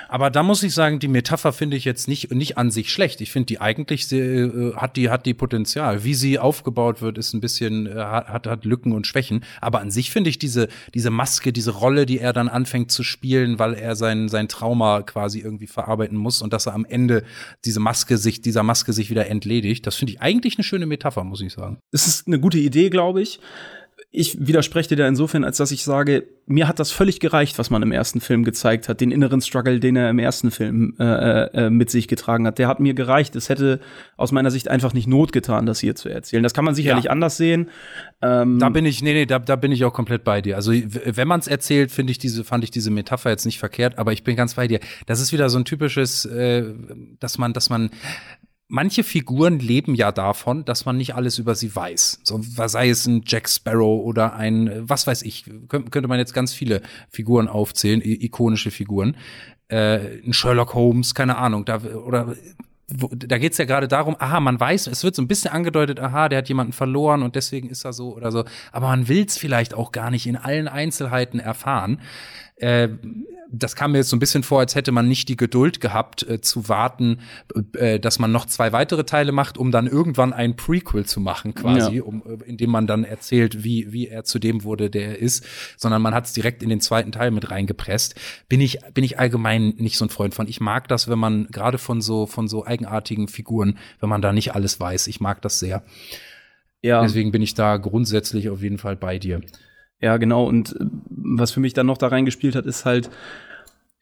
[0.09, 3.21] Aber da muss ich sagen, die Metapher finde ich jetzt nicht, nicht an sich schlecht.
[3.21, 6.05] Ich finde die eigentlich sehr, äh, hat die, hat die Potenzial.
[6.05, 9.45] Wie sie aufgebaut wird, ist ein bisschen, äh, hat, hat Lücken und Schwächen.
[9.61, 13.03] Aber an sich finde ich diese, diese Maske, diese Rolle, die er dann anfängt zu
[13.03, 17.25] spielen, weil er sein, sein Trauma quasi irgendwie verarbeiten muss und dass er am Ende
[17.65, 21.25] diese Maske sich, dieser Maske sich wieder entledigt, das finde ich eigentlich eine schöne Metapher,
[21.25, 21.79] muss ich sagen.
[21.93, 23.41] Es ist eine gute Idee, glaube ich
[24.15, 27.71] ich widerspreche dir da insofern, als dass ich sage, mir hat das völlig gereicht, was
[27.71, 31.45] man im ersten Film gezeigt hat, den inneren Struggle, den er im ersten Film äh,
[31.47, 32.59] äh, mit sich getragen hat.
[32.59, 33.35] Der hat mir gereicht.
[33.37, 33.81] Es hätte
[34.19, 36.43] aus meiner Sicht einfach nicht Not getan, das hier zu erzählen.
[36.43, 37.11] Das kann man sicherlich ja.
[37.11, 37.71] anders sehen.
[38.21, 40.57] Ähm da bin ich, nee, nee, da, da bin ich auch komplett bei dir.
[40.57, 43.97] Also wenn man es erzählt, finde ich diese, fand ich diese Metapher jetzt nicht verkehrt,
[43.97, 44.81] aber ich bin ganz bei dir.
[45.07, 46.65] Das ist wieder so ein typisches, äh,
[47.19, 47.89] dass man, dass man
[48.73, 52.21] manche Figuren leben ja davon, dass man nicht alles über sie weiß.
[52.25, 56.55] So sei es ein Jack Sparrow oder ein, was weiß ich, könnte man jetzt ganz
[56.55, 56.81] viele
[57.11, 59.17] Figuren aufzählen, ikonische Figuren.
[59.69, 62.35] Äh, ein Sherlock Holmes, keine Ahnung, da oder
[62.89, 66.01] wo, da geht's ja gerade darum, aha, man weiß, es wird so ein bisschen angedeutet,
[66.01, 69.39] aha, der hat jemanden verloren und deswegen ist er so oder so, aber man will's
[69.39, 72.01] vielleicht auch gar nicht in allen Einzelheiten erfahren.
[72.57, 72.89] Äh,
[73.55, 76.27] das kam mir jetzt so ein bisschen vor, als hätte man nicht die Geduld gehabt,
[76.27, 77.19] äh, zu warten,
[77.75, 81.55] äh, dass man noch zwei weitere Teile macht, um dann irgendwann ein Prequel zu machen,
[81.55, 82.03] quasi, ja.
[82.03, 85.45] um, äh, indem man dann erzählt, wie, wie er zu dem wurde, der er ist,
[85.77, 88.15] sondern man hat es direkt in den zweiten Teil mit reingepresst.
[88.49, 90.49] Bin ich, bin ich allgemein nicht so ein Freund von.
[90.49, 94.33] Ich mag das, wenn man gerade von so, von so eigenartigen Figuren, wenn man da
[94.33, 95.07] nicht alles weiß.
[95.07, 95.83] Ich mag das sehr.
[96.83, 97.03] Ja.
[97.03, 99.41] Deswegen bin ich da grundsätzlich auf jeden Fall bei dir.
[100.01, 100.45] Ja, genau.
[100.47, 103.11] Und äh, was für mich dann noch da reingespielt hat, ist halt,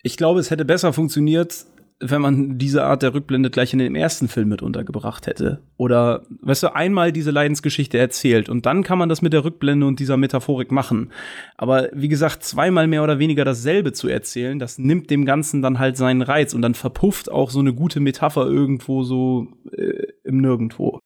[0.03, 1.66] ich glaube, es hätte besser funktioniert,
[2.01, 5.61] wenn man diese Art der Rückblende gleich in dem ersten Film mit untergebracht hätte.
[5.77, 9.87] Oder, weißt du, einmal diese Leidensgeschichte erzählt und dann kann man das mit der Rückblende
[9.87, 11.13] und dieser Metaphorik machen.
[11.59, 15.79] Aber wie gesagt, zweimal mehr oder weniger dasselbe zu erzählen, das nimmt dem Ganzen dann
[15.79, 20.41] halt seinen Reiz und dann verpufft auch so eine gute Metapher irgendwo so äh, im
[20.41, 21.01] Nirgendwo.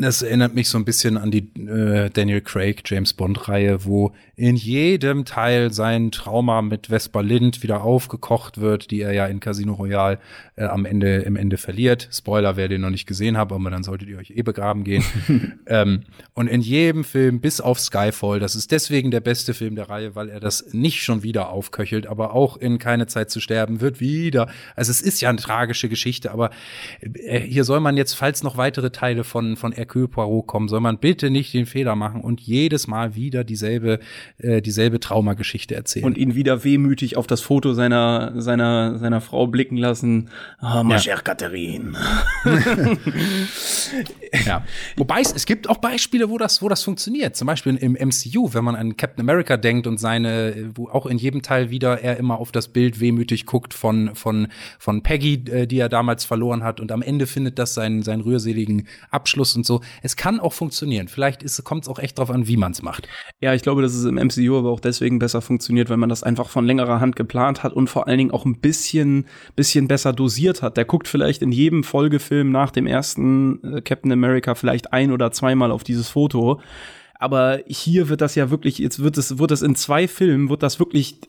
[0.00, 4.12] Das erinnert mich so ein bisschen an die äh, Daniel Craig James Bond Reihe, wo
[4.34, 9.40] in jedem Teil sein Trauma mit Vespa Lind wieder aufgekocht wird, die er ja in
[9.40, 10.18] Casino Royale
[10.56, 12.08] äh, am Ende im Ende verliert.
[12.10, 15.04] Spoiler, wer den noch nicht gesehen hat, aber dann solltet ihr euch eh begraben gehen.
[15.66, 19.90] ähm, und in jedem Film, bis auf Skyfall, das ist deswegen der beste Film der
[19.90, 23.82] Reihe, weil er das nicht schon wieder aufköchelt, aber auch in keine Zeit zu sterben
[23.82, 24.48] wird wieder.
[24.76, 26.50] Also es ist ja eine tragische Geschichte, aber
[27.00, 30.80] äh, hier soll man jetzt, falls noch weitere Teile von von Hercule Poirot kommen, soll
[30.80, 33.98] man bitte nicht den Fehler machen und jedes Mal wieder dieselbe
[34.38, 36.04] äh, dieselbe Traumageschichte erzählen.
[36.04, 40.28] Und ihn wieder wehmütig auf das Foto seiner, seiner, seiner Frau blicken lassen.
[40.58, 41.00] Ah, ma Ja.
[41.00, 41.92] chère Catherine.
[44.46, 44.64] Ja.
[44.96, 47.34] Wobei es, es gibt auch Beispiele, wo das, wo das funktioniert.
[47.36, 51.18] Zum Beispiel im MCU, wenn man an Captain America denkt und seine, wo auch in
[51.18, 54.48] jedem Teil wieder er immer auf das Bild wehmütig guckt von, von,
[54.78, 58.20] von Peggy, äh, die er damals verloren hat und am Ende findet das seinen, seinen
[58.20, 59.79] rührseligen Abschluss und so.
[60.02, 61.08] Es kann auch funktionieren.
[61.08, 63.08] Vielleicht kommt es auch echt drauf an, wie man es macht.
[63.40, 66.22] Ja, ich glaube, dass es im MCU aber auch deswegen besser funktioniert, weil man das
[66.22, 70.12] einfach von längerer Hand geplant hat und vor allen Dingen auch ein bisschen, bisschen besser
[70.12, 70.76] dosiert hat.
[70.76, 75.32] Der guckt vielleicht in jedem Folgefilm nach dem ersten äh, Captain America vielleicht ein oder
[75.32, 76.60] zweimal auf dieses Foto.
[77.20, 80.62] Aber hier wird das ja wirklich, jetzt wird es, wird es in zwei Filmen, wird
[80.62, 81.20] das wirklich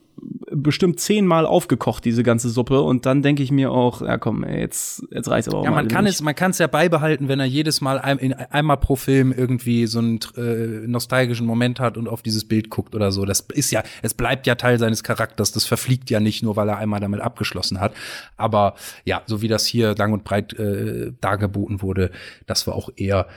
[0.54, 2.82] bestimmt zehnmal aufgekocht, diese ganze Suppe.
[2.82, 5.71] Und dann denke ich mir auch, ja komm, ey, jetzt, jetzt reicht's aber auch Ja,
[5.71, 6.15] mal man kann nicht.
[6.15, 9.32] es, man kann es ja beibehalten, wenn er jedes Mal ein, in, einmal pro Film
[9.32, 13.26] irgendwie so einen äh, nostalgischen Moment hat und auf dieses Bild guckt oder so.
[13.26, 15.52] Das ist ja, es bleibt ja Teil seines Charakters.
[15.54, 17.93] Das verfliegt ja nicht nur, weil er einmal damit abgeschlossen hat.
[18.36, 22.12] Aber ja, so wie das hier lang und breit äh, dargeboten wurde,
[22.45, 23.28] das war auch eher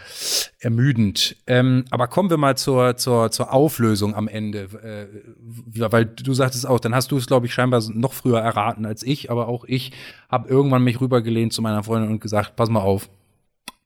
[0.58, 1.36] ermüdend.
[1.46, 6.63] Ähm, aber kommen wir mal zur zur zur Auflösung am Ende, äh, weil du sagtest
[6.66, 9.64] auch, dann hast du es glaube ich scheinbar noch früher erraten als ich, aber auch
[9.66, 9.92] ich
[10.28, 13.08] habe irgendwann mich rübergelehnt zu meiner Freundin und gesagt, pass mal auf,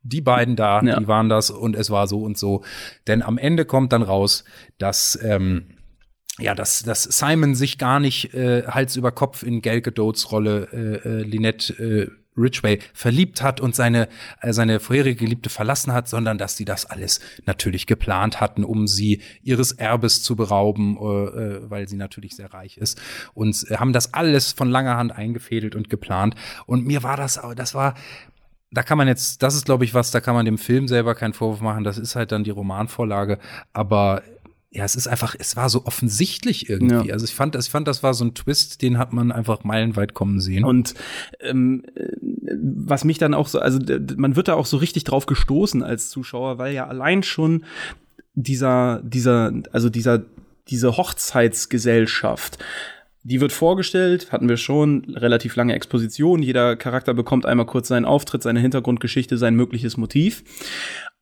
[0.03, 0.99] die beiden da, Ja.
[0.99, 2.63] die waren das und es war so und so.
[3.07, 4.45] Denn am Ende kommt dann raus,
[4.79, 5.65] dass ähm,
[6.41, 10.69] ja, dass, dass Simon sich gar nicht äh, Hals über Kopf in Gal Gadots Rolle
[10.73, 14.09] äh, äh, Lynette äh, Ridgway verliebt hat und seine,
[14.41, 18.87] äh, seine vorherige Geliebte verlassen hat, sondern dass sie das alles natürlich geplant hatten, um
[18.87, 23.01] sie ihres Erbes zu berauben, äh, äh, weil sie natürlich sehr reich ist.
[23.35, 26.35] Und äh, haben das alles von langer Hand eingefädelt und geplant.
[26.67, 27.95] Und mir war das, das war,
[28.71, 31.15] da kann man jetzt, das ist glaube ich was, da kann man dem Film selber
[31.15, 33.39] keinen Vorwurf machen, das ist halt dann die Romanvorlage,
[33.73, 34.23] aber
[34.71, 37.09] ja, es ist einfach, es war so offensichtlich irgendwie.
[37.09, 37.15] Ja.
[37.15, 40.13] Also ich fand, ich fand, das war so ein Twist, den hat man einfach meilenweit
[40.13, 40.65] kommen sehen.
[40.65, 40.95] Und
[41.41, 42.09] ähm, äh,
[42.61, 43.79] was mich dann auch so, also
[44.17, 47.65] man wird da auch so richtig drauf gestoßen als Zuschauer, weil ja allein schon
[48.35, 50.23] dieser, dieser, also dieser,
[50.69, 52.59] diese Hochzeitsgesellschaft,
[53.23, 56.43] die wird vorgestellt, hatten wir schon, relativ lange Exposition.
[56.43, 60.45] Jeder Charakter bekommt einmal kurz seinen Auftritt, seine Hintergrundgeschichte, sein mögliches Motiv.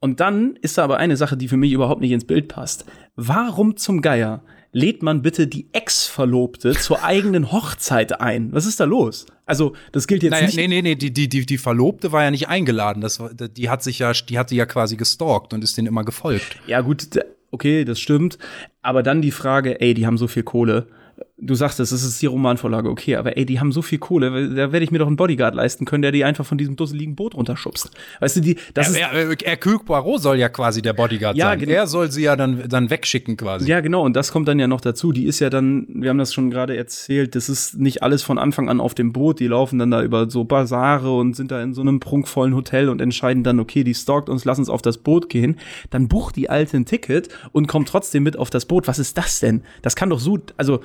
[0.00, 2.85] Und dann ist da aber eine Sache, die für mich überhaupt nicht ins Bild passt.
[3.16, 8.52] Warum zum Geier lädt man bitte die Ex-Verlobte zur eigenen Hochzeit ein?
[8.52, 9.24] Was ist da los?
[9.46, 10.56] Also, das gilt jetzt Naja, nicht.
[10.56, 13.00] nee, nee, nee, die, die, die, die Verlobte war ja nicht eingeladen.
[13.00, 13.22] Das
[13.56, 16.59] die hat sich ja, die hat sie ja quasi gestalkt und ist denen immer gefolgt.
[16.66, 17.09] Ja, gut,
[17.50, 18.38] okay, das stimmt.
[18.82, 20.88] Aber dann die Frage, ey, die haben so viel Kohle.
[21.38, 24.31] Du sagst es, es ist die Romanvorlage, okay, aber ey, die haben so viel Kohle,
[24.55, 27.14] da werde ich mir doch einen Bodyguard leisten können, der die einfach von diesem dusseligen
[27.14, 27.90] Boot runterschubst.
[28.20, 31.49] Weißt du, die, das ist, ja, ja, Hercule Poirot soll ja quasi der Bodyguard Ja,
[31.49, 31.59] sein.
[31.59, 31.72] genau.
[31.72, 33.68] Er soll sie ja dann, dann wegschicken quasi.
[33.68, 35.12] Ja, genau, und das kommt dann ja noch dazu.
[35.12, 38.38] Die ist ja dann, wir haben das schon gerade erzählt, das ist nicht alles von
[38.38, 39.38] Anfang an auf dem Boot.
[39.38, 42.88] Die laufen dann da über so Basare und sind da in so einem prunkvollen Hotel
[42.88, 45.57] und entscheiden dann, okay, die stalkt uns, lass uns auf das Boot gehen.
[45.90, 48.88] Dann bucht die Alte ein Ticket und kommt trotzdem mit auf das Boot.
[48.88, 49.62] Was ist das denn?
[49.83, 50.81] Das kann doch so, also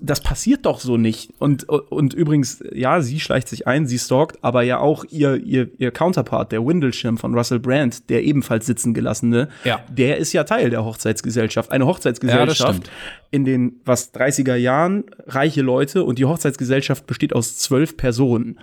[0.00, 1.32] das passiert doch so nicht.
[1.38, 5.68] Und, und übrigens, ja, sie schleicht sich ein, sie stalkt, aber ja auch ihr, ihr,
[5.78, 9.80] ihr Counterpart, der Windlesham von Russell Brand, der ebenfalls sitzen gelassene, Ja.
[9.90, 11.72] der ist ja Teil der Hochzeitsgesellschaft.
[11.72, 12.90] Eine Ja, Hochzeitsgesellschaft stimmt.
[13.32, 18.58] in den was 30er Jahren, reiche Leute und die Hochzeitsgesellschaft besteht aus zwölf Personen.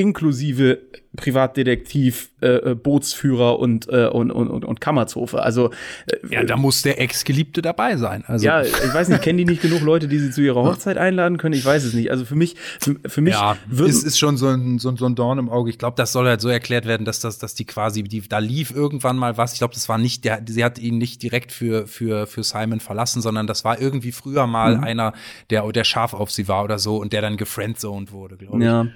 [0.00, 0.78] Inklusive
[1.16, 5.42] Privatdetektiv, äh, äh, Bootsführer und, äh, und, und, und, Kammerzofe.
[5.42, 5.70] Also
[6.06, 8.22] äh, Ja, da muss der Ex-Geliebte dabei sein.
[8.26, 10.98] Also, ja, ich weiß nicht, kennen die nicht genug Leute, die sie zu ihrer Hochzeit
[10.98, 11.54] einladen können?
[11.54, 12.10] Ich weiß es nicht.
[12.12, 14.96] Also für mich, für, für mich Ja, würden, es ist schon so ein, so, ein-
[14.96, 15.70] so ein Dorn im Auge.
[15.70, 18.38] Ich glaube, das soll halt so erklärt werden, dass das, dass die quasi, die, da
[18.38, 19.52] lief irgendwann mal was.
[19.54, 22.78] Ich glaube, das war nicht der, sie hat ihn nicht direkt für, für, für Simon
[22.78, 24.84] verlassen, sondern das war irgendwie früher mal Mhm.
[24.84, 25.12] einer,
[25.50, 28.64] der, der scharf auf sie war oder so und der dann gefriendzoned wurde, glaube ich.
[28.64, 28.86] Ja.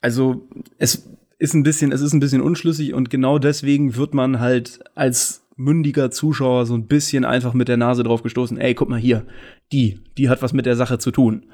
[0.00, 0.27] Also
[0.78, 4.80] es ist ein bisschen, es ist ein bisschen unschlüssig und genau deswegen wird man halt
[4.94, 8.98] als mündiger Zuschauer so ein bisschen einfach mit der Nase drauf gestoßen, ey, guck mal
[8.98, 9.24] hier,
[9.72, 11.46] die, die hat was mit der Sache zu tun.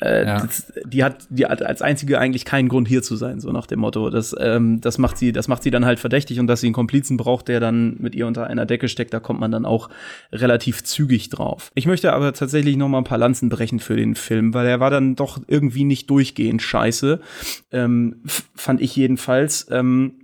[0.00, 0.40] Äh, Ja.
[0.40, 3.66] das, die hat, die hat als einzige eigentlich keinen Grund hier zu sein, so nach
[3.66, 4.08] dem Motto.
[4.10, 6.74] Das, ähm, das macht sie, das macht sie dann halt verdächtig und dass sie einen
[6.74, 9.90] Komplizen braucht, der dann mit ihr unter einer Decke steckt, da kommt man dann auch
[10.32, 11.70] relativ zügig drauf.
[11.74, 14.80] Ich möchte aber tatsächlich noch mal ein paar Lanzen brechen für den Film, weil er
[14.80, 17.20] war dann doch irgendwie nicht durchgehend scheiße,
[17.70, 18.16] ähm,
[18.56, 19.66] fand ich jedenfalls.
[19.70, 20.14] Ähm,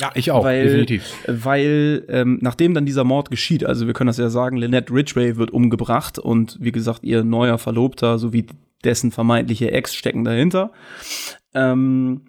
[0.00, 1.14] Ja, ich auch, weil, definitiv.
[1.26, 5.36] Weil ähm, nachdem dann dieser Mord geschieht, also wir können das ja sagen, Lynette Ridgway
[5.36, 8.46] wird umgebracht und wie gesagt, ihr neuer Verlobter sowie
[8.82, 10.72] dessen vermeintliche Ex stecken dahinter.
[11.54, 12.22] Ähm,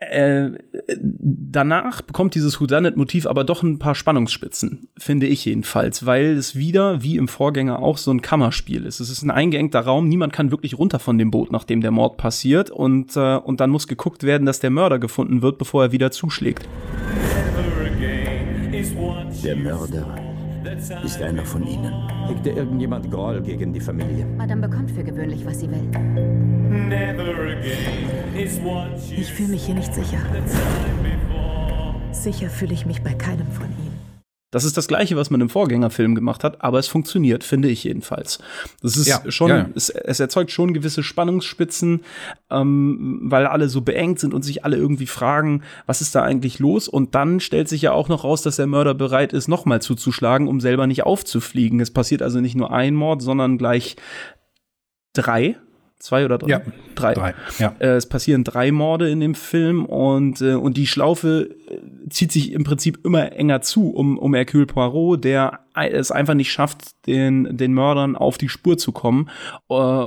[0.00, 0.50] äh,
[0.96, 7.02] danach bekommt dieses Whodunit-Motiv aber doch ein paar Spannungsspitzen, finde ich jedenfalls, weil es wieder,
[7.02, 9.00] wie im Vorgänger auch, so ein Kammerspiel ist.
[9.00, 12.16] Es ist ein eingeengter Raum, niemand kann wirklich runter von dem Boot, nachdem der Mord
[12.16, 15.92] passiert und, äh, und dann muss geguckt werden, dass der Mörder gefunden wird, bevor er
[15.92, 16.68] wieder zuschlägt.
[19.42, 20.27] Der Mörder
[21.04, 21.92] ist einer von Ihnen.
[22.28, 24.26] Hegte irgendjemand Groll gegen die Familie?
[24.36, 25.88] Madame bekommt für gewöhnlich, was sie will.
[29.16, 30.18] Ich fühle mich hier nicht sicher.
[32.12, 33.97] Sicher fühle ich mich bei keinem von ihnen.
[34.50, 37.84] Das ist das Gleiche, was man im Vorgängerfilm gemacht hat, aber es funktioniert, finde ich
[37.84, 38.38] jedenfalls.
[38.80, 39.68] Das ist Ja, schon, ja.
[39.74, 42.00] Es, es erzeugt schon gewisse Spannungsspitzen,
[42.50, 46.60] ähm, weil alle so beengt sind und sich alle irgendwie fragen, was ist da eigentlich
[46.60, 46.88] los?
[46.88, 50.48] Und dann stellt sich ja auch noch raus, dass der Mörder bereit ist, nochmal zuzuschlagen,
[50.48, 51.78] um selber nicht aufzufliegen.
[51.80, 53.96] Es passiert also nicht nur ein Mord, sondern gleich
[55.12, 55.56] drei.
[55.98, 56.48] Zwei oder drei?
[56.48, 56.62] Ja,
[56.94, 57.14] drei.
[57.14, 57.74] drei, ja.
[57.80, 62.30] Äh, es passieren drei Morde in dem Film und, äh, und die Schlaufe äh, zieht
[62.30, 67.06] sich im Prinzip immer enger zu um, um Hercule Poirot, der es einfach nicht schafft,
[67.06, 69.28] den, den Mördern auf die Spur zu kommen.
[69.68, 70.04] Äh,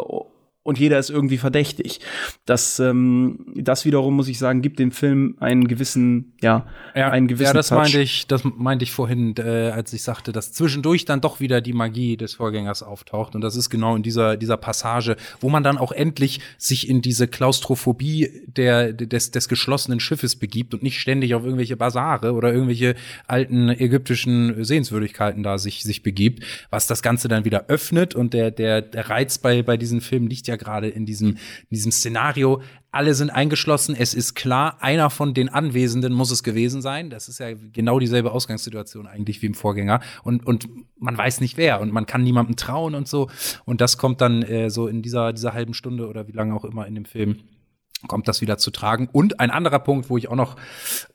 [0.64, 2.02] und jeder ist irgendwie verdächtig.
[2.46, 7.48] Das, ähm, das wiederum, muss ich sagen, gibt dem Film einen gewissen, ja, einen gewissen
[7.48, 7.78] ja, das Touch.
[7.78, 11.62] meinte ich, das meinte ich vorhin, äh, als ich sagte, dass zwischendurch dann doch wieder
[11.62, 13.34] die Magie des Vorgängers auftaucht.
[13.34, 17.02] Und das ist genau in dieser, dieser Passage, wo man dann auch endlich sich in
[17.02, 22.54] diese Klaustrophobie der, des, des geschlossenen Schiffes begibt und nicht ständig auf irgendwelche Basare oder
[22.54, 22.94] irgendwelche
[23.26, 28.14] alten ägyptischen Sehenswürdigkeiten da sich, sich begibt, was das Ganze dann wieder öffnet.
[28.14, 31.38] Und der, der, der Reiz bei, bei diesen Filmen liegt ja gerade in diesem, in
[31.70, 32.62] diesem Szenario.
[32.92, 33.96] Alle sind eingeschlossen.
[33.98, 37.10] Es ist klar, einer von den Anwesenden muss es gewesen sein.
[37.10, 40.02] Das ist ja genau dieselbe Ausgangssituation eigentlich wie im Vorgänger.
[40.24, 40.68] Und, und
[41.00, 43.30] man weiß nicht wer und man kann niemandem trauen und so.
[43.66, 46.66] Und das kommt dann äh, so in dieser, dieser halben Stunde oder wie lange auch
[46.66, 47.38] immer in dem Film
[48.08, 49.10] kommt das wieder zu tragen.
[49.12, 50.56] Und ein anderer Punkt, wo ich auch noch,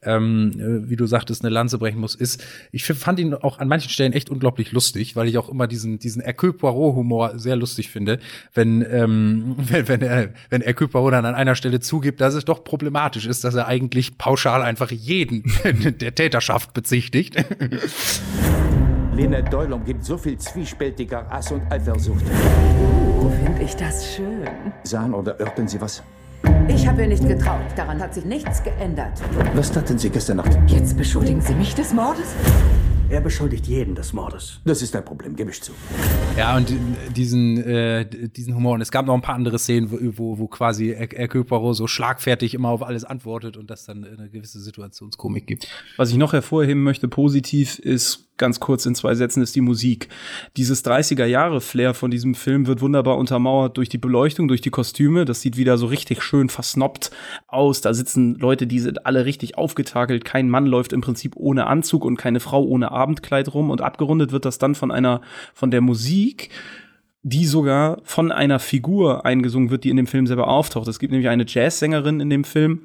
[0.03, 3.69] ähm, äh, wie du sagtest, eine Lanze brechen muss, ist, ich fand ihn auch an
[3.69, 7.91] manchen Stellen echt unglaublich lustig, weil ich auch immer diesen, diesen Hercule Poirot-Humor sehr lustig
[7.91, 8.19] finde,
[8.55, 12.45] wenn, ähm, wenn, wenn, er, wenn Hercule Poirot dann an einer Stelle zugibt, dass es
[12.45, 17.37] doch problematisch ist, dass er eigentlich pauschal einfach jeden der Täterschaft bezichtigt.
[19.17, 22.25] Lynette Doyle umgibt so viel zwiespältiger Hass und Eifersucht.
[23.19, 24.47] Oh, finde ich das schön.
[24.83, 26.03] Sahen oder hörten Sie was?
[26.69, 27.63] Ich habe ihr nicht getraut.
[27.77, 29.21] Daran hat sich nichts geändert.
[29.55, 30.57] Was taten Sie gestern Nacht?
[30.67, 32.35] Jetzt beschuldigen Sie mich des Mordes?
[33.09, 34.61] Er beschuldigt jeden des Mordes.
[34.65, 35.71] Das ist ein Problem, gebe ich zu.
[36.37, 36.73] Ja, und
[37.15, 38.75] diesen, äh, diesen Humor.
[38.75, 41.77] Und es gab noch ein paar andere Szenen, wo, wo, wo quasi Her- Hercule Poirot
[41.77, 45.69] so schlagfertig immer auf alles antwortet und das dann eine gewisse Situationskomik gibt.
[45.97, 50.09] Was ich noch hervorheben möchte, positiv, ist ganz kurz in zwei Sätzen, ist die Musik.
[50.57, 55.25] Dieses 30er-Jahre-Flair von diesem Film wird wunderbar untermauert durch die Beleuchtung, durch die Kostüme.
[55.25, 57.11] Das sieht wieder so richtig schön versnobbt
[57.47, 57.81] aus.
[57.81, 60.25] Da sitzen Leute, die sind alle richtig aufgetakelt.
[60.25, 63.71] Kein Mann läuft im Prinzip ohne Anzug und keine Frau ohne Abendkleid rum.
[63.71, 65.21] Und abgerundet wird das dann von einer,
[65.55, 66.51] von der Musik,
[67.23, 70.87] die sogar von einer Figur eingesungen wird, die in dem Film selber auftaucht.
[70.87, 72.83] Es gibt nämlich eine Jazzsängerin in dem Film,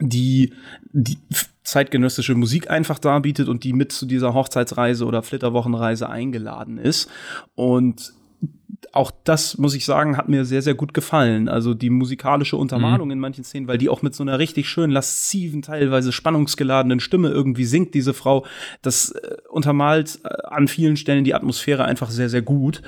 [0.00, 0.52] die,
[0.92, 1.18] die
[1.64, 7.08] zeitgenössische Musik einfach darbietet und die mit zu dieser Hochzeitsreise oder Flitterwochenreise eingeladen ist.
[7.54, 8.12] Und
[8.92, 11.48] auch das, muss ich sagen, hat mir sehr, sehr gut gefallen.
[11.48, 13.12] Also die musikalische Untermalung Mhm.
[13.12, 17.28] in manchen Szenen, weil die auch mit so einer richtig schön lasziven, teilweise spannungsgeladenen Stimme
[17.28, 18.44] irgendwie singt, diese Frau.
[18.82, 22.82] Das äh, untermalt äh, an vielen Stellen die Atmosphäre einfach sehr, sehr gut.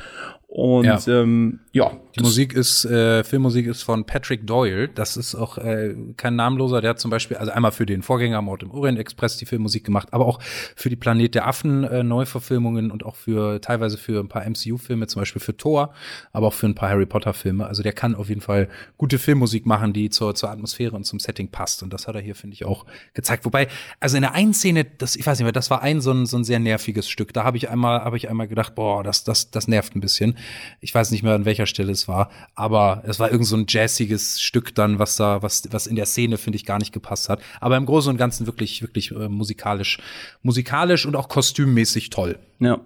[0.48, 1.00] Und Ja.
[1.06, 4.88] ähm, ja, Die Musik ist, äh, Filmmusik ist von Patrick Doyle.
[4.88, 6.80] Das ist auch äh, kein namenloser.
[6.80, 9.82] Der hat zum Beispiel, also einmal für den Vorgänger Mord im Orient Express die Filmmusik
[9.84, 10.40] gemacht, aber auch
[10.76, 15.08] für die Planet der Affen äh, Neuverfilmungen und auch für teilweise für ein paar MCU-Filme,
[15.08, 15.92] zum Beispiel für Thor,
[16.32, 17.66] aber auch für ein paar Harry Potter-Filme.
[17.66, 21.18] Also der kann auf jeden Fall gute Filmmusik machen, die zur, zur Atmosphäre und zum
[21.18, 21.82] Setting passt.
[21.82, 23.44] Und das hat er hier, finde ich, auch gezeigt.
[23.44, 23.66] Wobei,
[23.98, 26.26] also in der einen Szene, das, ich weiß nicht mehr, das war ein so ein,
[26.26, 27.32] so ein sehr nerviges Stück.
[27.32, 30.36] Da habe ich einmal, habe ich einmal gedacht, boah, das, das, das nervt ein bisschen.
[30.80, 33.66] Ich weiß nicht mehr, an welcher Stelle es war, aber es war irgend so ein
[33.68, 37.28] jazziges Stück dann, was da, was, was in der Szene, finde ich, gar nicht gepasst
[37.28, 37.40] hat.
[37.60, 39.98] Aber im Großen und Ganzen wirklich, wirklich äh, musikalisch,
[40.42, 42.38] musikalisch und auch kostümmäßig toll.
[42.60, 42.80] Ja.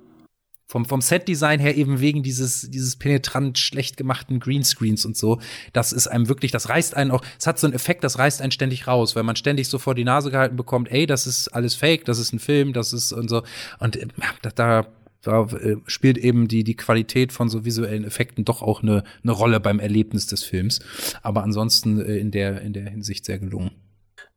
[0.71, 5.41] Vom, vom Set-Design her eben wegen dieses, dieses penetrant schlecht gemachten Greenscreens und so.
[5.73, 8.43] Das ist einem wirklich, das reißt einen auch, es hat so einen Effekt, das reißt
[8.43, 11.49] einen ständig raus, weil man ständig so vor die Nase gehalten bekommt, ey, das ist
[11.49, 13.45] alles fake, das ist ein Film, das ist und so.
[13.79, 14.09] Und äh,
[14.43, 14.87] da, da
[15.23, 19.33] da äh, spielt eben die, die Qualität von so visuellen Effekten doch auch eine, eine
[19.33, 20.81] Rolle beim Erlebnis des Films.
[21.23, 23.73] Aber ansonsten äh, in, der, in der Hinsicht sehr gelungen.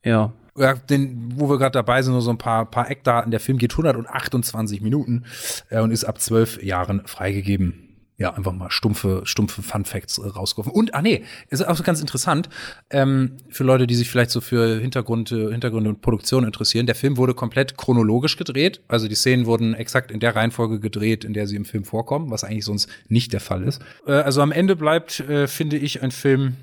[0.03, 0.33] Ja.
[0.57, 3.31] Ja, den, wo wir gerade dabei sind, nur so ein paar, paar Eckdaten.
[3.31, 5.23] Der Film geht 128 Minuten
[5.69, 7.90] äh, und ist ab zwölf Jahren freigegeben
[8.21, 10.71] ja, einfach mal stumpfe, stumpfe Fun Facts äh, rausgeworfen.
[10.71, 12.49] Und, ah nee, ist auch ganz interessant,
[12.91, 16.85] ähm, für Leute, die sich vielleicht so für Hintergrund, äh, Hintergründe und Produktion interessieren.
[16.85, 18.81] Der Film wurde komplett chronologisch gedreht.
[18.87, 22.29] Also die Szenen wurden exakt in der Reihenfolge gedreht, in der sie im Film vorkommen,
[22.29, 23.81] was eigentlich sonst nicht der Fall ist.
[24.05, 26.57] Äh, also am Ende bleibt, äh, finde ich, ein Film,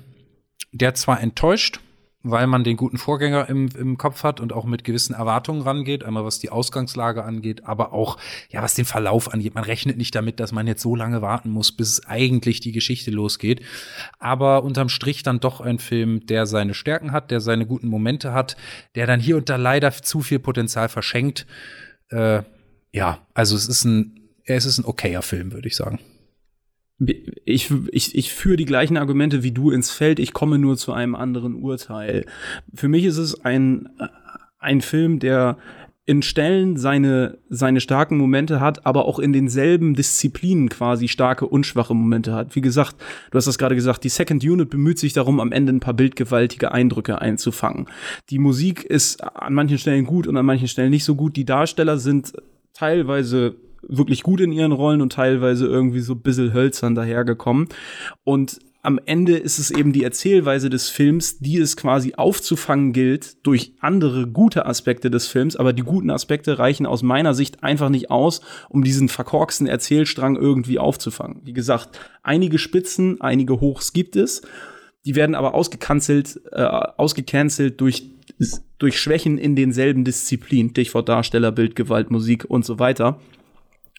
[0.71, 1.81] der zwar enttäuscht,
[2.21, 6.03] weil man den guten Vorgänger im, im Kopf hat und auch mit gewissen Erwartungen rangeht,
[6.03, 8.17] einmal was die Ausgangslage angeht, aber auch,
[8.49, 9.55] ja, was den Verlauf angeht.
[9.55, 13.09] Man rechnet nicht damit, dass man jetzt so lange warten muss, bis eigentlich die Geschichte
[13.11, 13.61] losgeht.
[14.19, 18.33] Aber unterm Strich dann doch ein Film, der seine Stärken hat, der seine guten Momente
[18.33, 18.57] hat,
[18.95, 21.47] der dann hier und da leider zu viel Potenzial verschenkt.
[22.09, 22.43] Äh,
[22.91, 25.99] ja, also es ist ein, es ist ein okayer Film, würde ich sagen
[27.45, 30.91] ich, ich, ich führe die gleichen Argumente wie du ins Feld, ich komme nur zu
[30.91, 32.25] einem anderen Urteil.
[32.73, 33.89] Für mich ist es ein,
[34.59, 35.57] ein Film, der
[36.05, 41.67] in Stellen seine, seine starken Momente hat, aber auch in denselben Disziplinen quasi starke und
[41.67, 42.55] schwache Momente hat.
[42.55, 42.95] Wie gesagt,
[43.29, 45.93] du hast das gerade gesagt, die Second Unit bemüht sich darum, am Ende ein paar
[45.93, 47.85] bildgewaltige Eindrücke einzufangen.
[48.31, 51.35] Die Musik ist an manchen Stellen gut und an manchen Stellen nicht so gut.
[51.35, 52.33] Die Darsteller sind
[52.73, 53.57] teilweise
[53.87, 57.67] wirklich gut in ihren Rollen und teilweise irgendwie so ein bisschen hölzern dahergekommen.
[58.23, 63.45] Und am Ende ist es eben die Erzählweise des Films, die es quasi aufzufangen gilt
[63.45, 67.89] durch andere gute Aspekte des Films, aber die guten Aspekte reichen aus meiner Sicht einfach
[67.89, 71.41] nicht aus, um diesen verkorksten Erzählstrang irgendwie aufzufangen.
[71.43, 74.43] Wie gesagt, einige Spitzen, einige Hochs gibt es,
[75.05, 78.11] die werden aber ausgecancelt, äh, ausgecancelt durch
[78.77, 83.19] durch Schwächen in denselben Disziplinen, Stichwort Darsteller, Bild, Gewalt, Musik und so weiter.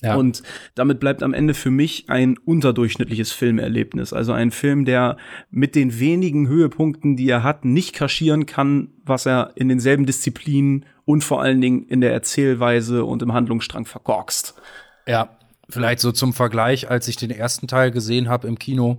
[0.02, 0.16] Ja.
[0.16, 0.42] Und
[0.74, 4.12] damit bleibt am Ende für mich ein unterdurchschnittliches Filmerlebnis.
[4.12, 5.16] Also ein Film, der
[5.50, 10.86] mit den wenigen Höhepunkten, die er hat, nicht kaschieren kann, was er in denselben Disziplinen
[11.04, 14.54] und vor allen Dingen in der Erzählweise und im Handlungsstrang verkorkst.
[15.06, 15.36] Ja,
[15.68, 18.98] vielleicht so zum Vergleich, als ich den ersten Teil gesehen habe im Kino,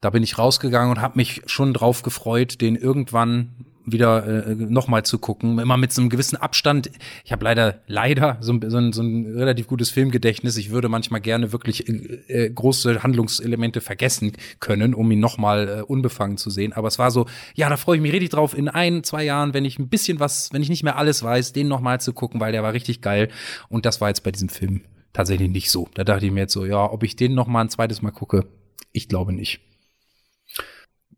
[0.00, 5.04] da bin ich rausgegangen und habe mich schon drauf gefreut, den irgendwann wieder äh, nochmal
[5.04, 6.90] zu gucken, immer mit so einem gewissen Abstand.
[7.24, 10.56] Ich habe leider, leider so, so, ein, so ein relativ gutes Filmgedächtnis.
[10.56, 16.36] Ich würde manchmal gerne wirklich äh, große Handlungselemente vergessen können, um ihn nochmal äh, unbefangen
[16.36, 16.72] zu sehen.
[16.72, 19.54] Aber es war so, ja, da freue ich mich richtig drauf, in ein, zwei Jahren,
[19.54, 22.40] wenn ich ein bisschen was, wenn ich nicht mehr alles weiß, den nochmal zu gucken,
[22.40, 23.28] weil der war richtig geil.
[23.68, 24.82] Und das war jetzt bei diesem Film
[25.12, 25.88] tatsächlich nicht so.
[25.94, 28.46] Da dachte ich mir jetzt so, ja, ob ich den nochmal ein zweites Mal gucke,
[28.92, 29.60] ich glaube nicht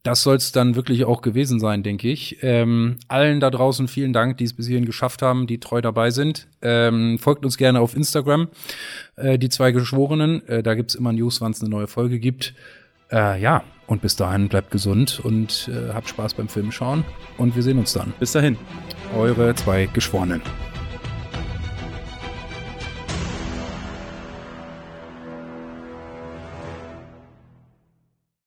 [0.03, 2.39] das soll es dann wirklich auch gewesen sein, denke ich.
[2.43, 6.11] Ähm, allen da draußen vielen Dank, die es bis hierhin geschafft haben, die treu dabei
[6.11, 6.49] sind.
[6.63, 8.49] Ähm, folgt uns gerne auf Instagram,
[9.17, 10.47] äh, die zwei Geschworenen.
[10.49, 12.55] Äh, da gibt's immer News, wann es eine neue Folge gibt.
[13.11, 17.05] Äh, ja, und bis dahin bleibt gesund und äh, habt Spaß beim Filmschauen.
[17.37, 18.13] Und wir sehen uns dann.
[18.21, 18.57] Bis dahin.
[19.17, 20.43] Eure zwei Geschworenen.